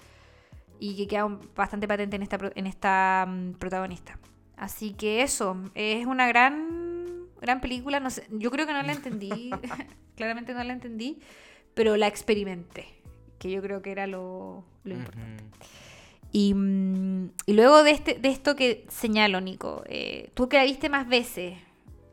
[0.80, 4.18] Y que queda un- bastante patente en esta, en esta mm, protagonista.
[4.56, 8.00] Así que eso, es una gran, gran película.
[8.00, 9.50] No sé, yo creo que no la entendí,
[10.16, 11.20] claramente no la entendí,
[11.74, 12.86] pero la experimenté.
[13.38, 15.44] que yo creo que era lo, lo importante.
[16.32, 20.64] Y, mm, y luego de, este, de esto que señalo, Nico, eh, tú que la
[20.64, 21.58] viste más veces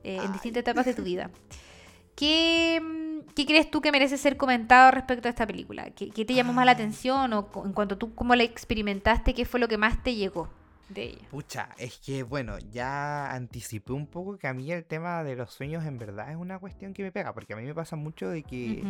[0.08, 1.30] eh, en distintas etapas de tu vida,
[2.16, 5.89] ¿qué, mm, qué crees tú que merece ser comentado respecto a esta película?
[5.91, 9.45] ¿Qué, qué te llamó más la atención o en cuanto tú cómo la experimentaste, qué
[9.45, 10.49] fue lo que más te llegó
[10.89, 11.28] de ella?
[11.30, 15.51] Pucha, es que bueno, ya anticipé un poco que a mí el tema de los
[15.51, 18.30] sueños en verdad es una cuestión que me pega, porque a mí me pasa mucho
[18.30, 18.84] de que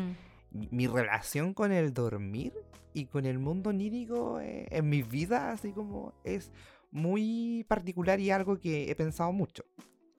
[0.52, 2.54] mi relación con el dormir
[2.94, 6.52] y con el mundo onírico eh, en mi vida, así como es
[6.92, 9.64] muy particular y algo que he pensado mucho.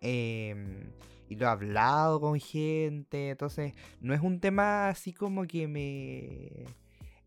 [0.00, 0.90] Em,
[1.28, 6.66] y lo he hablado con gente, entonces no es un tema así como que me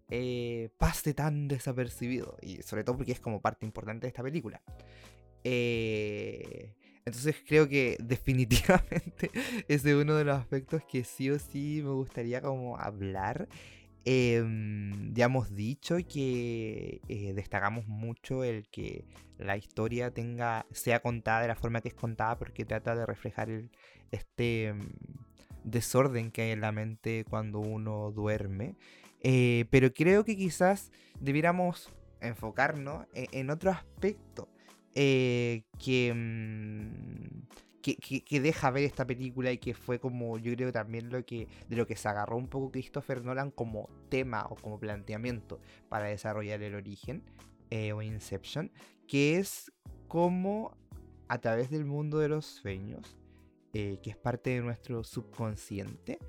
[0.10, 4.62] eh, pase tan desapercibido, y sobre todo porque es como parte importante de esta película.
[5.44, 9.32] Eh, entonces creo que definitivamente
[9.68, 13.48] ese es uno de los aspectos que sí o sí me gustaría como hablar.
[14.04, 19.06] Em, ya hemos dicho que eh, destacamos mucho el que
[19.38, 23.50] la historia tenga sea contada de la forma que es contada porque trata de reflejar
[23.50, 23.70] el,
[24.12, 24.80] este em,
[25.64, 28.76] desorden que hay en la mente cuando uno duerme.
[29.24, 34.50] Eh, pero creo que quizás debiéramos enfocarnos en, en otro aspecto
[34.94, 37.48] eh, que, mm,
[37.82, 41.76] que, deja ver esta película y que fue como yo creo también lo que de
[41.76, 45.60] lo que se agarró un poco Christopher Nolan como tema o como planteamiento
[45.90, 47.24] para desarrollar el origen
[47.70, 48.70] eh, o Inception,
[49.08, 49.72] que es
[50.10, 50.78] cómo
[51.30, 53.18] a través del mundo de los sueños,
[53.74, 56.20] eh, que es parte de nuestro subconsciente,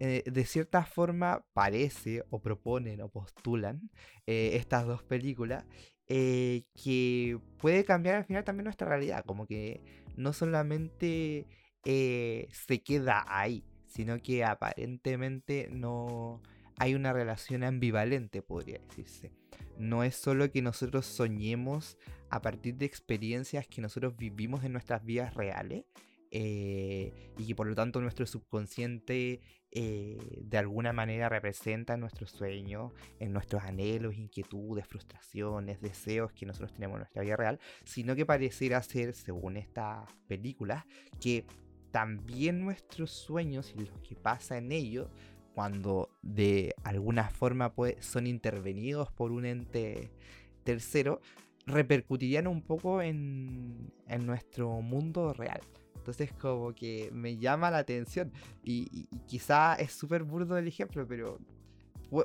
[0.00, 3.90] eh, de cierta forma parece o proponen o postulan
[4.26, 5.64] estas dos películas
[6.06, 9.80] que puede cambiar al final también nuestra realidad, como que
[10.16, 11.46] no solamente
[11.84, 16.42] eh, se queda ahí, sino que aparentemente no
[16.78, 19.32] hay una relación ambivalente, podría decirse.
[19.78, 21.96] No es solo que nosotros soñemos
[22.30, 25.84] a partir de experiencias que nosotros vivimos en nuestras vidas reales,
[26.34, 29.42] eh, y que por lo tanto nuestro subconsciente
[29.74, 36.74] eh, de alguna manera representa nuestros sueños, en nuestros anhelos, inquietudes, frustraciones, deseos que nosotros
[36.74, 40.84] tenemos en nuestra vida real, sino que pareciera ser, según estas películas,
[41.20, 41.46] que
[41.90, 45.08] también nuestros sueños y lo que pasa en ellos,
[45.54, 50.10] cuando de alguna forma pues, son intervenidos por un ente
[50.64, 51.22] tercero,
[51.64, 55.62] repercutirían un poco en, en nuestro mundo real.
[56.02, 58.32] Entonces como que me llama la atención
[58.64, 61.38] y, y- y quizá es súper burdo el ejemplo, pero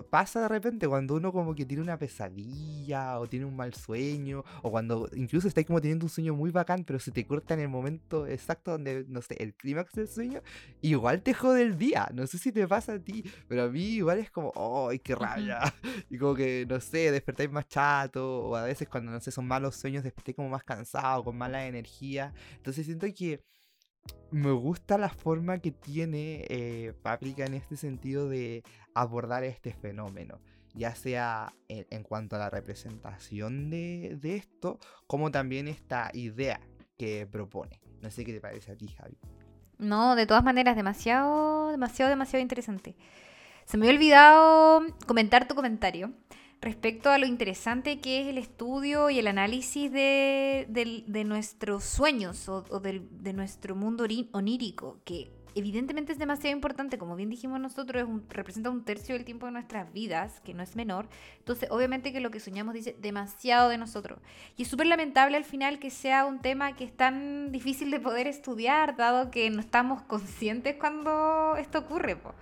[0.09, 4.43] pasa de repente cuando uno como que tiene una pesadilla o tiene un mal sueño
[4.61, 7.61] o cuando incluso está como teniendo un sueño muy bacán pero se te corta en
[7.61, 10.41] el momento exacto donde, no sé, el clímax del sueño,
[10.81, 12.09] igual te jode el día.
[12.13, 14.51] No sé si te pasa a ti, pero a mí igual es como,
[14.89, 15.59] ¡ay, qué rabia!
[16.09, 19.47] Y como que, no sé, despertáis más chato o a veces cuando, no sé, son
[19.47, 22.33] malos sueños despertáis como más cansado, con mala energía.
[22.57, 23.41] Entonces siento que
[24.31, 30.39] me gusta la forma que tiene eh, Paprika en este sentido de abordar este fenómeno,
[30.73, 36.59] ya sea en, cuanto a la representación de, de esto, como también esta idea
[36.97, 37.79] que propone.
[38.01, 39.17] No sé qué te parece a ti, Javi.
[39.77, 42.95] No, de todas maneras, demasiado, demasiado, demasiado interesante.
[43.65, 46.13] Se me había olvidado comentar tu comentario
[46.61, 51.83] respecto a lo interesante que es el estudio y el análisis de, del- de nuestros
[51.83, 57.29] sueños o, o del- de nuestro mundo onírico, que evidentemente es demasiado importante, como bien
[57.29, 60.75] dijimos nosotros, es un- representa un tercio del tiempo de nuestras vidas, que no es
[60.75, 61.07] menor.
[61.39, 64.19] Entonces, obviamente que lo que soñamos dice demasiado de nosotros.
[64.55, 67.99] Y es súper lamentable al final que sea un tema que es tan difícil de
[67.99, 72.15] poder estudiar, dado que no estamos conscientes cuando esto ocurre.
[72.15, 72.33] po.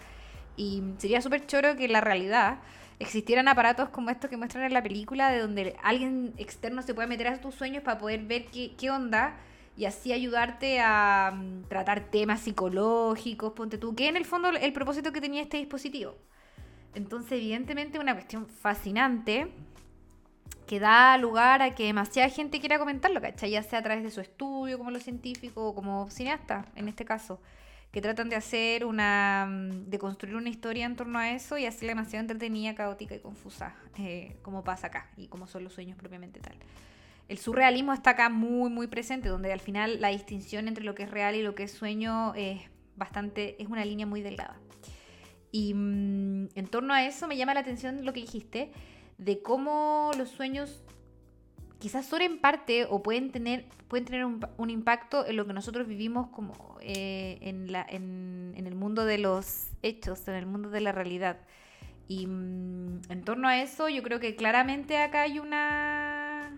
[0.57, 2.59] Y sería súper choro que la realidad
[2.99, 7.07] existieran aparatos como estos que muestran en la película, de donde alguien externo se puede
[7.07, 9.37] meter a tus sueños para poder ver qué, qué onda
[9.77, 14.73] y así ayudarte a mm, tratar temas psicológicos, ponte tú, que en el fondo el
[14.73, 16.15] propósito que tenía este dispositivo.
[16.93, 19.51] Entonces, evidentemente, una cuestión fascinante
[20.65, 23.51] que da lugar a que demasiada gente quiera comentarlo, ¿cachai?
[23.51, 27.05] Ya sea a través de su estudio, como los científicos, o como cineasta, en este
[27.05, 27.39] caso,
[27.95, 29.47] que tratan de hacer una.
[29.49, 33.19] mm, de construir una historia en torno a eso y hacerla demasiado entretenida, caótica y
[33.19, 36.57] confusa, eh, como pasa acá, y como son los sueños propiamente tal.
[37.29, 41.03] El surrealismo está acá muy, muy presente, donde al final la distinción entre lo que
[41.03, 42.59] es real y lo que es sueño es
[42.97, 43.55] bastante.
[43.63, 44.57] es una línea muy delgada.
[45.53, 48.73] Y mm, en torno a eso me llama la atención lo que dijiste,
[49.17, 50.83] de cómo los sueños
[51.80, 55.53] quizás son en parte o pueden tener, pueden tener un, un impacto en lo que
[55.53, 60.45] nosotros vivimos como eh, en, la, en, en el mundo de los hechos, en el
[60.45, 61.38] mundo de la realidad.
[62.07, 66.51] Y mm, en torno a eso, yo creo que claramente acá hay una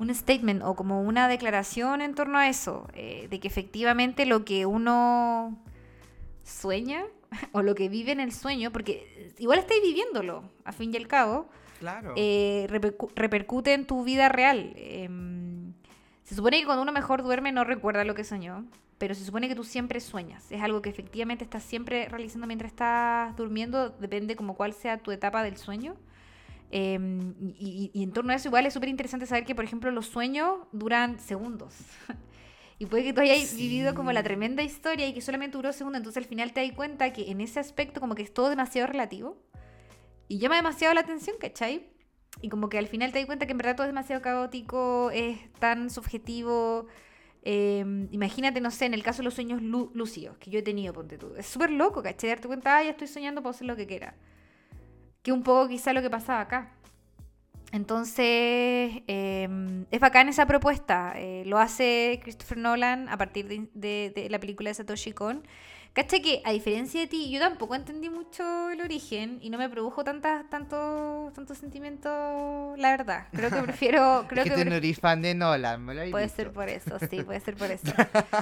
[0.00, 4.46] un statement o como una declaración en torno a eso, eh, de que efectivamente lo
[4.46, 5.58] que uno
[6.42, 7.04] sueña
[7.52, 11.06] o lo que vive en el sueño, porque igual estáis viviéndolo, a fin y al
[11.06, 11.48] cabo,
[11.80, 12.14] Claro.
[12.16, 14.72] eh, repercu- repercute en tu vida real.
[14.76, 15.72] Em,
[16.22, 18.64] se supone que cuando uno mejor duerme no recuerda lo que soñó,
[18.98, 20.52] pero se supone que tú siempre sueñas.
[20.52, 25.10] Es algo que efectivamente estás siempre realizando mientras estás durmiendo, depende como cuál sea tu
[25.10, 25.96] etapa del sueño.
[26.70, 29.64] Em, y, y- y en torno a eso igual es súper interesante saber que, por
[29.64, 31.74] ejemplo, los sueños duran segundos.
[32.78, 35.98] y puede que tú hayas vivido como la tremenda historia y que solamente duró segundos,
[36.00, 38.86] entonces al final te das cuenta que en ese aspecto como que es todo demasiado
[38.86, 39.36] relativo.
[40.30, 41.88] Y llama demasiado la atención, ¿cachai?
[42.40, 45.10] Y como que al final te das cuenta que en verdad todo es demasiado caótico,
[45.12, 46.86] es tan subjetivo.
[47.42, 50.62] Eh, imagínate, no sé, en el caso de los sueños lú- lúcidos que yo he
[50.62, 51.34] tenido, ponte tú.
[51.36, 52.30] Es súper loco, ¿cachai?
[52.30, 54.14] Darte cuenta, ah, ya estoy soñando, puedo hacer lo que quiera.
[55.24, 56.74] Que un poco quizá lo que pasaba acá.
[57.72, 58.24] Entonces,
[59.06, 59.48] eh,
[59.90, 61.12] es bacán esa propuesta.
[61.16, 65.42] eh, lo hace Christopher Nolan a partir de, de- de la película de Satoshi Kon.
[65.92, 69.68] ¿Cachai que a diferencia de ti, yo tampoco entendí mucho el origen y no me
[69.68, 73.26] produjo tantas, tanto, tanto sentimiento, la verdad.
[73.32, 74.24] Creo que prefiero...
[74.28, 76.68] Creo es que, que tú no eres fan de Nolan, me lo Puede ser por
[76.68, 77.92] eso, sí, puede ser por eso.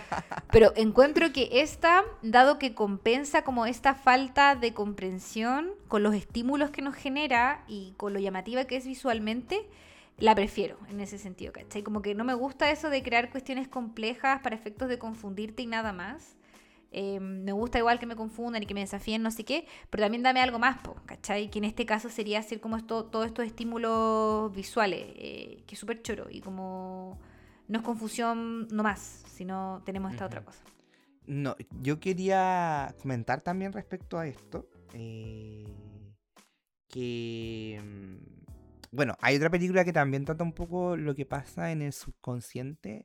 [0.52, 6.70] Pero encuentro que esta, dado que compensa como esta falta de comprensión con los estímulos
[6.70, 9.66] que nos genera y con lo llamativa que es visualmente,
[10.18, 11.82] la prefiero en ese sentido, ¿cachai?
[11.82, 15.66] Como que no me gusta eso de crear cuestiones complejas para efectos de confundirte y
[15.66, 16.37] nada más.
[16.90, 20.02] Eh, me gusta igual que me confundan y que me desafíen, no sé qué, pero
[20.04, 21.50] también dame algo más, po, ¿cachai?
[21.50, 25.78] Que en este caso sería hacer como esto, todos estos estímulos visuales, eh, que es
[25.78, 27.18] súper choro y como
[27.68, 30.64] no es confusión nomás, sino tenemos esta otra cosa.
[31.26, 34.68] No, yo quería comentar también respecto a esto.
[34.94, 35.66] eh,
[36.88, 37.80] que.
[37.84, 38.16] mm,
[38.92, 43.04] Bueno, hay otra película que también trata un poco lo que pasa en el subconsciente.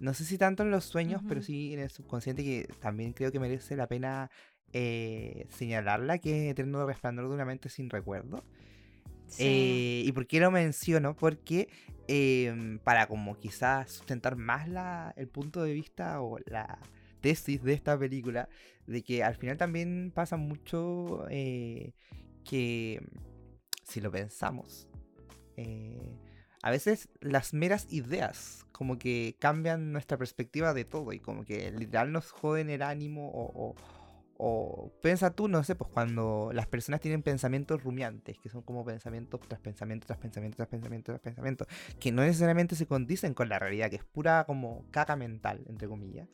[0.00, 3.32] No sé si tanto en los sueños, pero sí en el subconsciente, que también creo
[3.32, 4.30] que merece la pena
[4.72, 8.44] eh, señalarla, que es Eterno Resplandor de una mente sin recuerdo.
[9.38, 11.16] Eh, ¿Y por qué lo menciono?
[11.16, 11.68] Porque
[12.08, 16.78] em, para como quizás sustentar más la, el punto de vista o la
[17.20, 18.48] tesis de esta película,
[18.86, 21.94] de que al final también pasa mucho eh,
[22.44, 23.00] que
[23.82, 24.88] si lo pensamos,
[25.56, 26.18] eh,
[26.64, 31.70] a veces las meras ideas como que cambian nuestra perspectiva de todo y como que
[31.70, 33.74] literal nos joden el ánimo o, o,
[34.38, 38.82] o piensa tú, no sé, pues cuando las personas tienen pensamientos rumiantes, que son como
[38.82, 41.66] pensamientos tras pensamiento, tras pensamiento, tras pensamiento, tras pensamiento,
[42.00, 45.86] que no necesariamente se condicen con la realidad, que es pura como caca mental, entre
[45.86, 46.30] comillas.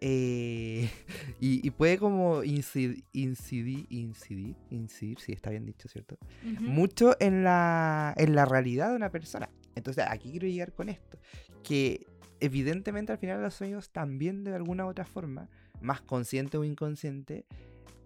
[0.00, 0.88] Eh,
[1.40, 6.18] y, y puede como incidir, incidir, incidir, incidir, sí, está bien dicho, ¿cierto?
[6.60, 9.50] Mucho en la, en la realidad de una persona.
[9.74, 11.18] Entonces, aquí quiero llegar con esto.
[11.62, 12.06] Que
[12.40, 15.48] evidentemente al final los sueños también de alguna u otra forma,
[15.80, 17.46] más consciente o inconsciente,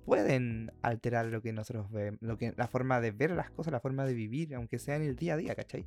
[0.05, 3.81] pueden alterar lo que nosotros vemos, lo que, la forma de ver las cosas, la
[3.81, 5.87] forma de vivir, aunque sea en el día a día, ¿cachai?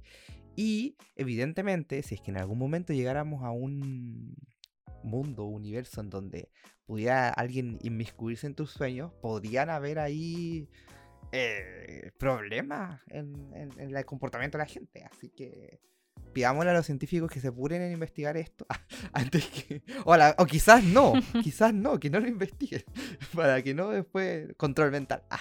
[0.56, 4.36] Y evidentemente, si es que en algún momento llegáramos a un
[5.04, 6.50] mundo, universo en donde
[6.86, 10.70] pudiera alguien inmiscuirse en tus sueños, podrían haber ahí
[11.32, 15.04] eh, problemas en, en- en el comportamiento de la gente.
[15.04, 15.80] Así que
[16.36, 18.68] pidámosle a los científicos que se apuren en investigar esto
[19.14, 19.82] antes que...
[20.04, 22.84] O, a la- o quizás no, quizás no, que no lo investiguen.
[23.34, 24.54] Para que no después...
[24.58, 25.24] Control mental.
[25.30, 25.40] Ah.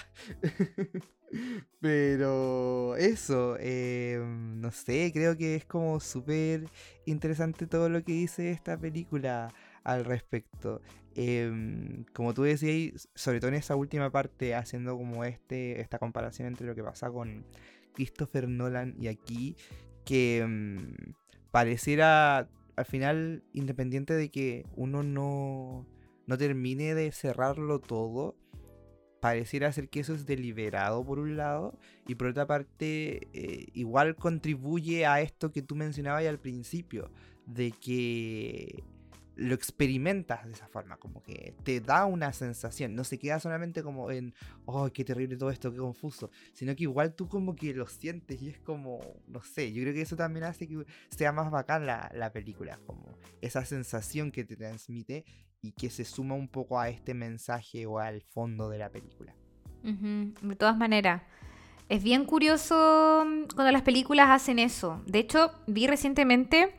[1.81, 6.63] Pero eso, eh, no sé, creo que es como súper
[7.05, 10.81] interesante todo lo que dice esta película al respecto.
[11.13, 16.47] Em, como tú decías, sobre todo en esa última parte, haciendo como este, esta comparación
[16.47, 17.45] entre lo que pasa con
[17.93, 19.57] Christopher Nolan y aquí,
[20.05, 20.93] que em,
[21.51, 25.87] pareciera al final, independiente de que uno no,
[26.27, 28.35] no termine de cerrarlo todo,
[29.21, 34.15] pareciera ser que eso es deliberado por un lado y por otra parte eh, igual
[34.15, 37.11] contribuye a esto que tú mencionabas al principio,
[37.45, 38.83] de que
[39.35, 43.83] lo experimentas de esa forma, como que te da una sensación, no se queda solamente
[43.83, 44.33] como en,
[44.65, 48.41] oh, qué terrible todo esto, qué confuso, sino que igual tú como que lo sientes
[48.41, 51.85] y es como, no sé, yo creo que eso también hace que sea más bacán
[51.85, 55.25] la, la película, como esa sensación que te transmite
[55.61, 59.35] y que se suma un poco a este mensaje o al fondo de la película.
[59.83, 61.21] De todas maneras,
[61.89, 65.03] es bien curioso mm, cuando las películas hacen eso.
[65.05, 66.73] De hecho, vi recientemente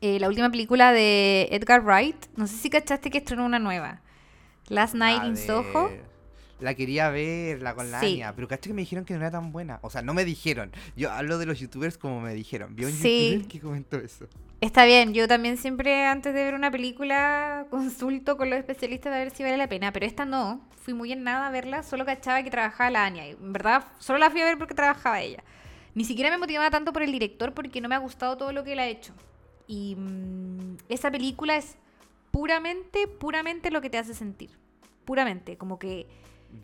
[0.00, 2.26] eh, la última película de Edgar Wright.
[2.36, 4.00] No sé si cachaste que estrenó una nueva.
[4.68, 5.90] Last Night in Soho.
[6.58, 8.22] la quería ver, la con la Sí.
[8.34, 9.78] Pero caché que me dijeron que no era tan buena.
[9.82, 10.72] O sea, no me dijeron.
[10.96, 12.74] Yo hablo de los youtubers como me dijeron.
[12.74, 13.32] Vi un Sí.
[13.32, 14.26] youtuber que comentó eso.
[14.62, 19.18] Está bien, yo también siempre antes de ver una película consulto con los especialistas a
[19.18, 22.06] ver si vale la pena, pero esta no, fui muy en nada a verla, solo
[22.06, 25.44] cachaba que trabajaba la Anya, en verdad solo la fui a ver porque trabajaba ella.
[25.94, 28.64] Ni siquiera me motivaba tanto por el director porque no me ha gustado todo lo
[28.64, 29.12] que él ha hecho.
[29.66, 31.76] Y mm, esa película es
[32.30, 34.50] puramente, puramente lo que te hace sentir.
[35.04, 36.06] Puramente, como que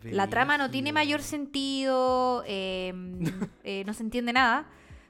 [0.03, 2.93] la trama no tiene mayor sentido, eh,
[3.63, 4.67] eh, no se entiende nada,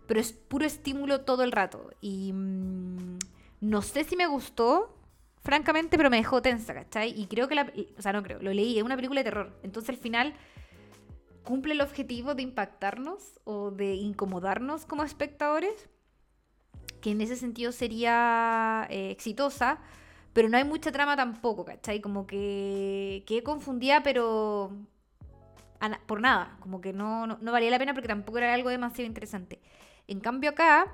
[0.07, 1.91] pero es puro estímulo todo el rato.
[2.01, 3.17] Y mm,
[3.61, 4.95] no sé si me gustó,
[5.43, 7.13] francamente, pero me dejó tensa, ¿cachai?
[7.19, 7.71] Y creo que la...
[7.97, 9.59] O sea, no creo, lo leí, es una película de terror.
[9.63, 10.33] Entonces al final
[11.43, 15.89] cumple el objetivo de impactarnos o de incomodarnos como espectadores,
[17.03, 19.77] que en ese sentido sería eh, exitosa,
[20.31, 21.99] pero no hay mucha trama tampoco, ¿cachai?
[21.99, 24.71] Como que quedé confundida, pero
[26.05, 29.05] por nada, como que no, no, no valía la pena porque tampoco era algo demasiado
[29.05, 29.59] interesante.
[30.07, 30.87] En cambio acá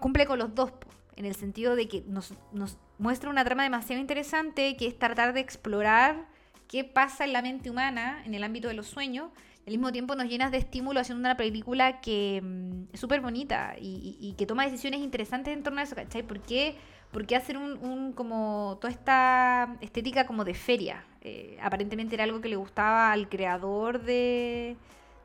[0.00, 0.72] cumple con los dos,
[1.14, 5.32] en el sentido de que nos, nos muestra una trama demasiado interesante, que es tratar
[5.32, 6.26] de explorar
[6.66, 9.30] qué pasa en la mente humana en el ámbito de los sueños.
[9.66, 13.76] Al mismo tiempo nos llenas de estímulo haciendo una película que mm, es súper bonita
[13.78, 16.22] y, que toma decisiones interesantes en torno a eso, ¿cachai?
[16.22, 16.76] ¿Por qué,
[17.12, 21.04] por qué hacer un, como toda esta estética como de feria?
[21.20, 24.76] Eh, aparentemente era algo que le gustaba al creador de,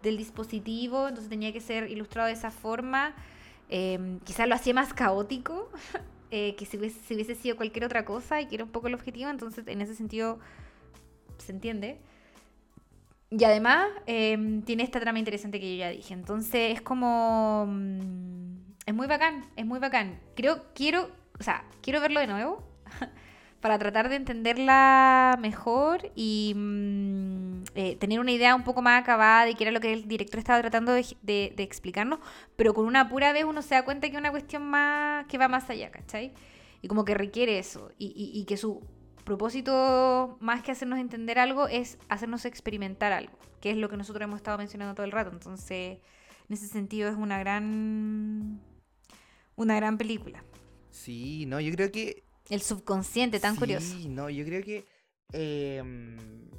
[0.03, 3.15] del dispositivo, entonces tenía que ser ilustrado de esa forma.
[3.69, 5.71] Eh, quizás lo hacía más caótico
[6.29, 8.93] eh, que si si hubiese sido cualquier otra cosa y que era un poco el
[8.93, 10.39] objetivo, entonces en ese sentido
[11.37, 11.99] se entiende.
[13.29, 16.13] Y además eh, tiene esta trama interesante que yo ya dije.
[16.13, 17.65] Entonces es como...
[17.67, 18.55] mm,
[18.85, 20.19] Es muy bacán, es muy bacán.
[20.35, 21.09] Creo, quiero,
[21.39, 22.63] o sea, quiero verlo de nuevo
[23.61, 29.45] para tratar de entenderla mejor y mm, eh, tener una idea un poco más acabada
[29.45, 32.19] de qué era lo que el director estaba tratando de explicarnos,
[32.55, 35.37] pero con una pura vez uno se da cuenta que es una cuestión más que
[35.37, 36.33] va más allá, ¿cachai?
[36.81, 38.81] Y como que requiere eso, y, y- y que su
[39.25, 44.23] propósito, más que hacernos entender algo, es hacernos experimentar algo, que es lo que nosotros
[44.23, 45.31] hemos estado mencionando todo el rato.
[45.31, 45.99] Entonces,
[46.47, 48.61] en ese sentido es una gran,
[49.55, 50.43] una gran película.
[50.91, 53.95] Sí, no, yo creo que El subconsciente, tan sí, curioso.
[54.07, 54.85] no, yo creo que
[55.33, 56.49] em,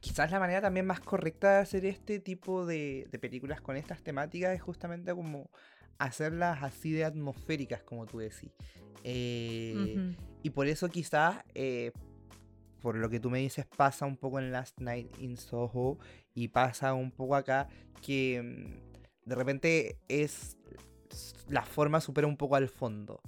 [0.00, 4.02] quizás la manera también más correcta de hacer este tipo de, de películas con estas
[4.02, 5.50] temáticas es justamente como
[5.98, 8.50] hacerlas así de atmosféricas, como tú decís.
[9.04, 10.14] Eh.
[10.46, 11.90] Y por eso quizás, eh,
[12.80, 15.98] por lo que tú me dices, pasa un poco en Last Night in Soho
[16.34, 17.66] y pasa un poco acá
[18.00, 20.56] que mm, de repente es
[21.48, 23.20] la forma supera un poco al fondo.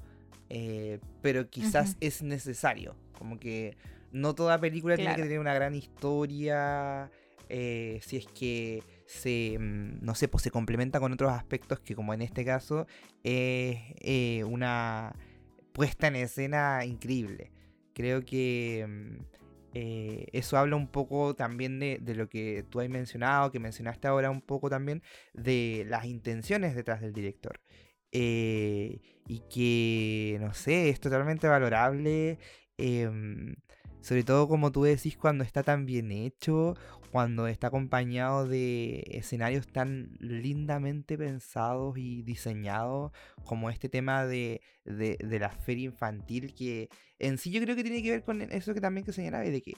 [0.49, 2.95] Eh, pero quizás es necesario.
[3.19, 3.77] Como que
[4.13, 7.11] no toda película tiene que tener una gran historia.
[7.49, 11.97] eh, si es que se, mm, no sé, pues se complementa con otros aspectos que
[11.97, 12.87] como en este caso
[13.25, 15.17] es eh, una
[15.79, 17.53] puesta en escena increíble.
[17.95, 19.23] Creo que mm,
[19.75, 24.29] eh, eso habla un poco también de, lo que tú has mencionado, que mencionaste ahora
[24.29, 25.05] un poco también,
[25.35, 27.61] de las intenciones detrás del director.
[28.11, 32.41] Eh, y que, no sé, es totalmente valorable.
[32.77, 33.55] em,
[34.01, 36.75] sobre todo como tú decís, cuando está tan bien hecho,
[37.11, 43.13] cuando está acompañado de escenarios tan lindamente pensados y diseñados,
[43.45, 46.89] como este tema de, de, de la feria infantil, que
[47.19, 49.63] en sí yo creo que tiene que ver con eso que también que señalaba, de
[49.63, 49.75] que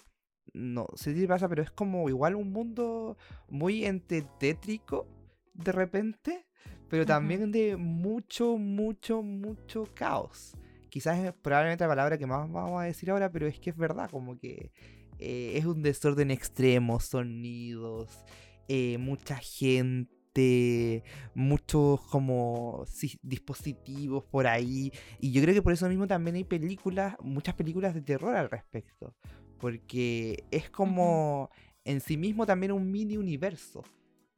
[0.53, 3.17] no sé si pasa, pero es como igual un mundo
[3.49, 5.07] muy entre tétrico
[5.55, 6.47] de repente,
[6.89, 10.57] pero también de mucho, mucho, mucho caos.
[10.91, 13.77] Quizás es probablemente la palabra que más vamos a decir ahora, pero es que es
[13.77, 14.73] verdad, como que
[15.19, 18.25] eh, es un desorden extremo, sonidos,
[18.69, 22.85] eh, mucha gente, muchos como
[23.23, 24.93] dispositivos por ahí.
[25.21, 28.51] Y yo creo que por eso mismo también hay películas, muchas películas de terror al
[28.51, 29.15] respecto.
[29.59, 31.51] Porque es como
[31.85, 33.83] en sí mismo también un mini universo.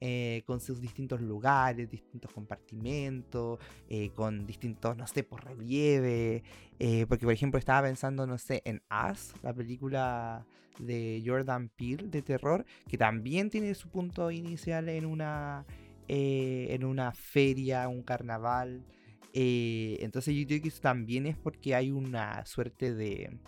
[0.05, 6.43] Eh, con sus distintos lugares, distintos compartimentos, eh, con distintos, no sé, por relieve.
[6.81, 10.45] eh, porque, por ejemplo, estaba pensando, no sé, en Us, la película
[10.81, 15.65] de Jordan Peele de terror, que también tiene su punto inicial en una,
[16.09, 18.85] en una feria, un carnaval.
[19.33, 23.39] entonces yo creo que eso también es porque hay una suerte de...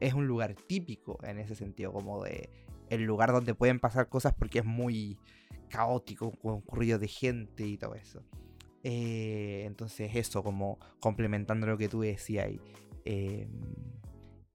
[0.00, 2.50] Es un lugar típico en ese sentido, como de
[2.90, 5.16] el lugar donde pueden pasar cosas porque es muy
[5.72, 8.24] caótico, concurrido de gente y todo eso.
[8.84, 12.60] Eh, entonces eso, como complementando lo que tú decías ahí.
[13.04, 13.48] Eh,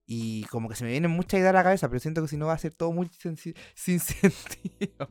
[0.06, 2.36] Y como que se me vienen muchas ideas a la cabeza, pero siento que si
[2.38, 3.10] no va a ser todo muy
[3.74, 5.10] sin sentido.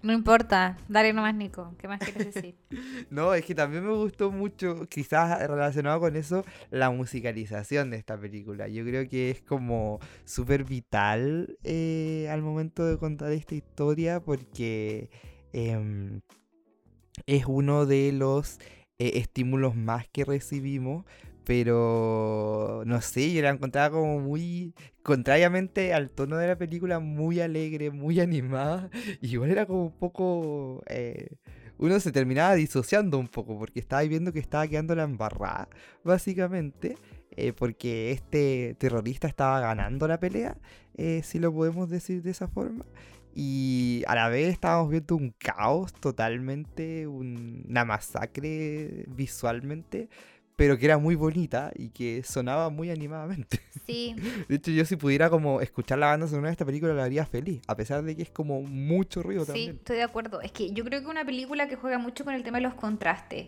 [0.00, 1.74] No importa, dale nomás, Nico.
[1.78, 2.54] ¿Qué más quieres decir?
[3.10, 8.18] No, es que también me gustó mucho, quizás relacionado con eso, la musicalización de esta
[8.18, 8.68] película.
[8.68, 15.10] Yo creo que es como súper vital eh, al momento de contar esta historia porque
[15.52, 16.20] em,
[17.26, 18.58] es uno de los
[18.98, 21.04] eh, estímulos más que recibimos,
[21.48, 27.40] pero no sé, yo la encontraba como muy, contrariamente al tono de la película, muy
[27.40, 28.90] alegre, muy animada,
[29.22, 30.82] y igual era como un poco...
[30.88, 31.28] eh,
[31.78, 35.68] uno se terminaba disociando un poco porque estaba viendo que estaba quedando la embarrada,
[36.04, 36.96] básicamente,
[37.30, 40.58] eh, porque este terrorista estaba ganando la pelea,
[40.96, 42.84] eh, si lo podemos decir de esa forma.
[43.34, 50.08] Y a la vez estábamos viendo un caos totalmente, un- una masacre visualmente,
[50.58, 53.60] pero que era muy bonita y que sonaba muy animadamente.
[53.86, 54.14] Sí,
[54.50, 57.24] De hecho, yo si pudiera como escuchar la banda sonora de esta película la haría
[57.24, 59.70] feliz, a pesar de que es como mucho ruido sí, también.
[59.76, 60.42] estoy de acuerdo.
[60.42, 62.74] Es que yo creo que una película que juega mucho con el tema de los
[62.74, 63.46] contrastes.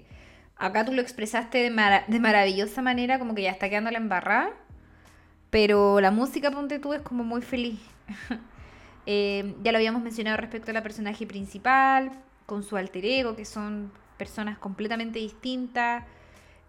[0.56, 3.98] Acá tú lo expresaste de, mara- de maravillosa manera, como que ya está quedando la
[3.98, 4.50] embarrada.
[5.50, 7.78] Pero la música, ponte tú, es como muy feliz.
[9.06, 12.12] Eh, ya lo habíamos mencionado respecto a la personaje principal,
[12.46, 16.04] con su alter ego, que son personas completamente distintas.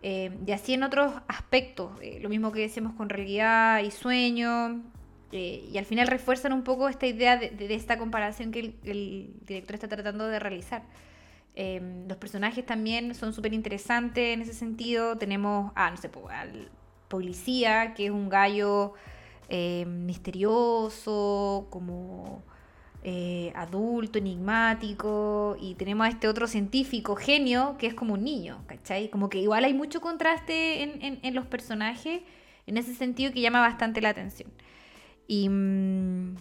[0.03, 4.81] Eh, y así en otros aspectos, eh, lo mismo que decíamos con realidad y sueño.
[5.31, 9.75] eh, y al final refuerzan un poco esta idea de, esta comparación que el, director
[9.75, 10.83] está tratando de realizar.
[11.55, 15.17] Eh, los personajes también son súper interesantes en ese sentido.
[15.17, 16.69] Tenemos, ah, no sé, al
[17.07, 18.93] policía, que es un gallo
[19.85, 22.41] misterioso, como
[23.03, 25.57] eh, adulto, enigmático.
[25.59, 29.09] Y tenemos a este otro científico, genio, que es como un niño, ¿cachai?
[29.09, 32.21] Como que igual hay mucho contraste en, en- en los personajes,
[32.67, 34.49] en ese sentido que llama bastante la atención.
[35.27, 36.35] Y, mm,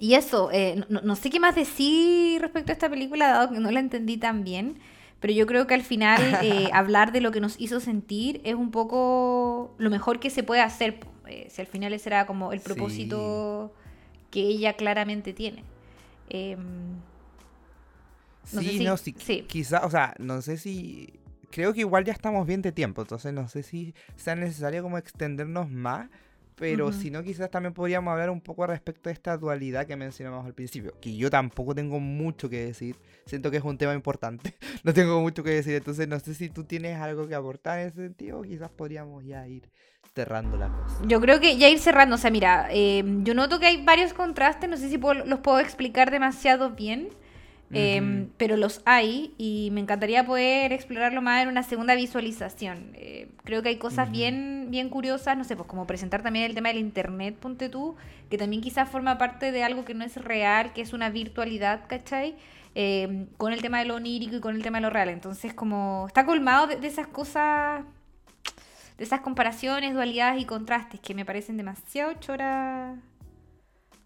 [0.00, 3.58] y eso, eh, no, no sé qué más decir respecto a esta película, dado que
[3.60, 4.78] no la entendí tan bien.
[5.20, 8.54] Pero yo creo que al final eh, hablar de lo que nos hizo sentir es
[8.54, 11.00] un poco lo mejor que se puede hacer.
[11.48, 12.68] si al final ese era como el Sí.
[14.30, 15.64] Que ella claramente tiene.
[16.28, 17.00] Em,
[18.50, 19.46] no sé sí, si- no, sí, sí.
[19.46, 21.20] quizá, o sea, no sé si...
[21.50, 24.98] Creo que igual ya estamos bien de tiempo, entonces no sé si sea necesario como
[24.98, 26.10] extendernos más,
[26.56, 26.92] pero Ujú.
[26.92, 30.52] si no, quizás también podríamos hablar un poco respecto a esta dualidad que mencionamos al
[30.54, 34.92] principio, que yo tampoco tengo mucho que decir, siento que es un tema importante, no
[34.92, 38.02] tengo mucho que decir, entonces no sé si tú tienes algo que aportar en ese
[38.02, 39.70] sentido, quizás podríamos ya ir
[40.18, 40.96] cerrando la cosa.
[41.06, 44.12] Yo creo que ya ir cerrando, o sea, mira, eh, yo noto que hay varios
[44.12, 47.10] contrastes, no sé si puedo- los puedo explicar demasiado bien,
[47.72, 48.30] eh, Ujú.
[48.36, 52.92] pero los hay y me encantaría poder explorarlo más en una segunda visualización.
[52.94, 56.54] Eh, creo que hay cosas bien, bien curiosas, no sé, pues como presentar también el
[56.54, 57.94] tema del internet, ponte tú,
[58.30, 61.82] que también quizás forma parte de algo que no es real, que es una virtualidad,
[61.86, 62.34] ¿cachai?
[62.74, 65.10] Eh, con el tema de lo onírico y con el tema de lo real.
[65.10, 67.84] Entonces, como está colmado de, de esas cosas
[68.98, 72.98] de esas comparaciones, dualidades y contrastes que me parecen demasiado choras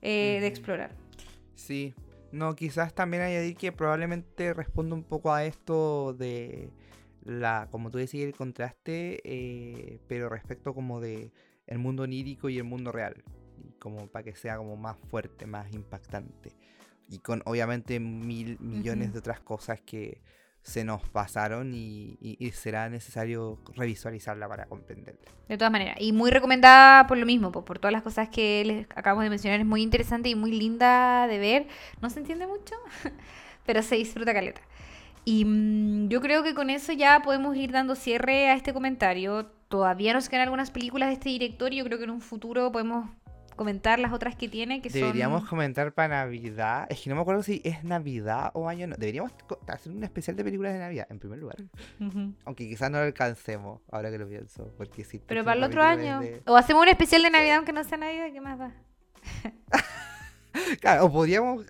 [0.02, 0.90] eh, de explorar.
[1.54, 1.94] Sí,
[2.30, 6.70] no, quizás también añadir que probablemente responda un poco a esto de
[7.24, 11.32] la, como tú decías, el contraste, eh, pero respecto como de
[11.66, 13.22] el mundo onírico y el mundo real,
[13.56, 16.52] y como para que sea como más fuerte, más impactante,
[17.08, 20.20] y con obviamente mil millones de otras cosas que
[20.62, 25.20] se nos pasaron y, y- y será necesario revisualizarla para comprenderla.
[25.48, 25.96] De todas maneras.
[26.00, 29.30] Y muy recomendada por lo mismo, pues, por todas las cosas que les acabamos de
[29.30, 29.60] mencionar.
[29.60, 31.66] Es muy interesante y muy linda de ver.
[32.00, 32.74] No se entiende mucho,
[33.66, 34.60] pero se disfruta caleta.
[35.24, 39.46] Y mm, yo creo que con eso ya podemos ir dando cierre a este comentario.
[39.68, 42.70] Todavía nos quedan algunas películas de este director y yo creo que en un futuro
[42.72, 43.08] podemos
[43.54, 45.48] comentar las otras que tiene, que Deberíamos son...
[45.50, 46.86] comentar para Navidad.
[46.90, 48.86] Es que no me acuerdo si es Navidad o año.
[48.86, 48.96] No.
[48.96, 49.32] Deberíamos
[49.68, 51.56] hacer un especial de películas de Navidad, en primer lugar.
[52.44, 54.72] Aunque quizás no lo alcancemos, ahora que lo pienso.
[54.76, 56.20] Porque si Pero para el otro año.
[56.20, 58.74] de- O hacemos un especial de Navidad aunque no sea Navidad, ¿qué más da?
[60.80, 61.64] Claro, o podríamos.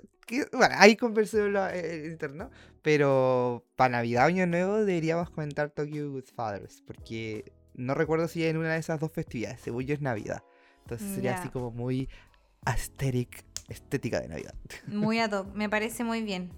[0.52, 2.50] Bueno, ahí conversemos en interno.
[2.82, 6.82] Pero para Navidad o Año Nuevo deberíamos comentar Tokyo Goodfathers.
[6.86, 9.60] Porque no recuerdo si en una de esas dos festividades.
[9.60, 10.42] Según yo es Navidad.
[10.82, 12.09] Entonces sería así como muy
[12.64, 14.54] aesthetic, estética de Navidad.
[14.86, 16.50] Muy ad hoc, me parece muy bien.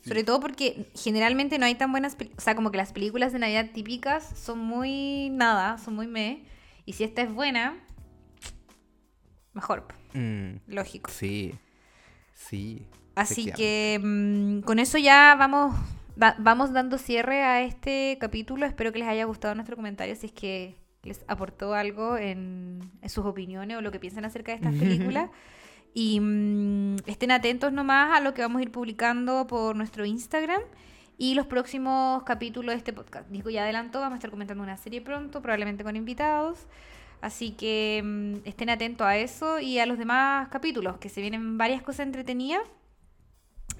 [0.00, 0.08] Sí.
[0.08, 3.32] Sobre todo porque generalmente no hay tan buenas películas, o sea, como que las películas
[3.32, 6.44] de Navidad típicas son muy nada, son muy me.
[6.86, 7.76] Y si esta es buena,
[9.52, 11.10] mejor, Mm, lógico.
[11.10, 11.54] sí.
[12.34, 12.86] Sí.
[13.14, 15.74] Así que mm, con eso ya vamos,
[16.16, 18.66] da- vamos dando cierre a este capítulo.
[18.66, 20.16] Espero que les haya gustado nuestro comentario.
[20.16, 24.52] Si es que les aportó algo en, en sus opiniones o lo que piensan acerca
[24.52, 25.30] de estas películas.
[25.94, 30.62] Y mm, estén atentos nomás a lo que vamos a ir publicando por nuestro Instagram
[31.18, 33.28] y los próximos capítulos de este podcast.
[33.30, 36.66] Nico ya adelantó, vamos a estar comentando una serie pronto, probablemente con invitados.
[37.20, 41.58] Así que mm, estén atentos a eso y a los demás capítulos, que se vienen
[41.58, 42.62] varias cosas entretenidas.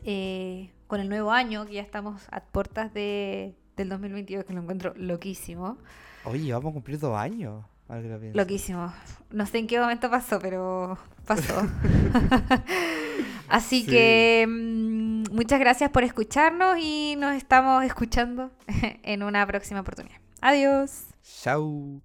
[0.04, 4.60] Eh, con el nuevo año, que ya estamos a puertas de, del 2022, que lo
[4.60, 5.78] encuentro loquísimo.
[6.24, 7.64] Oye, vamos a cumplir dos años.
[7.88, 8.34] lo.
[8.34, 8.92] Loquísimo.
[9.30, 10.96] No sé en qué momento pasó, pero
[11.26, 11.54] pasó.
[13.48, 13.90] Así Sí.
[13.90, 18.50] que mm, muchas gracias por escucharnos y nos estamos escuchando
[19.02, 20.16] en una próxima oportunidad.
[20.40, 21.04] Adiós.
[21.42, 22.00] Chau.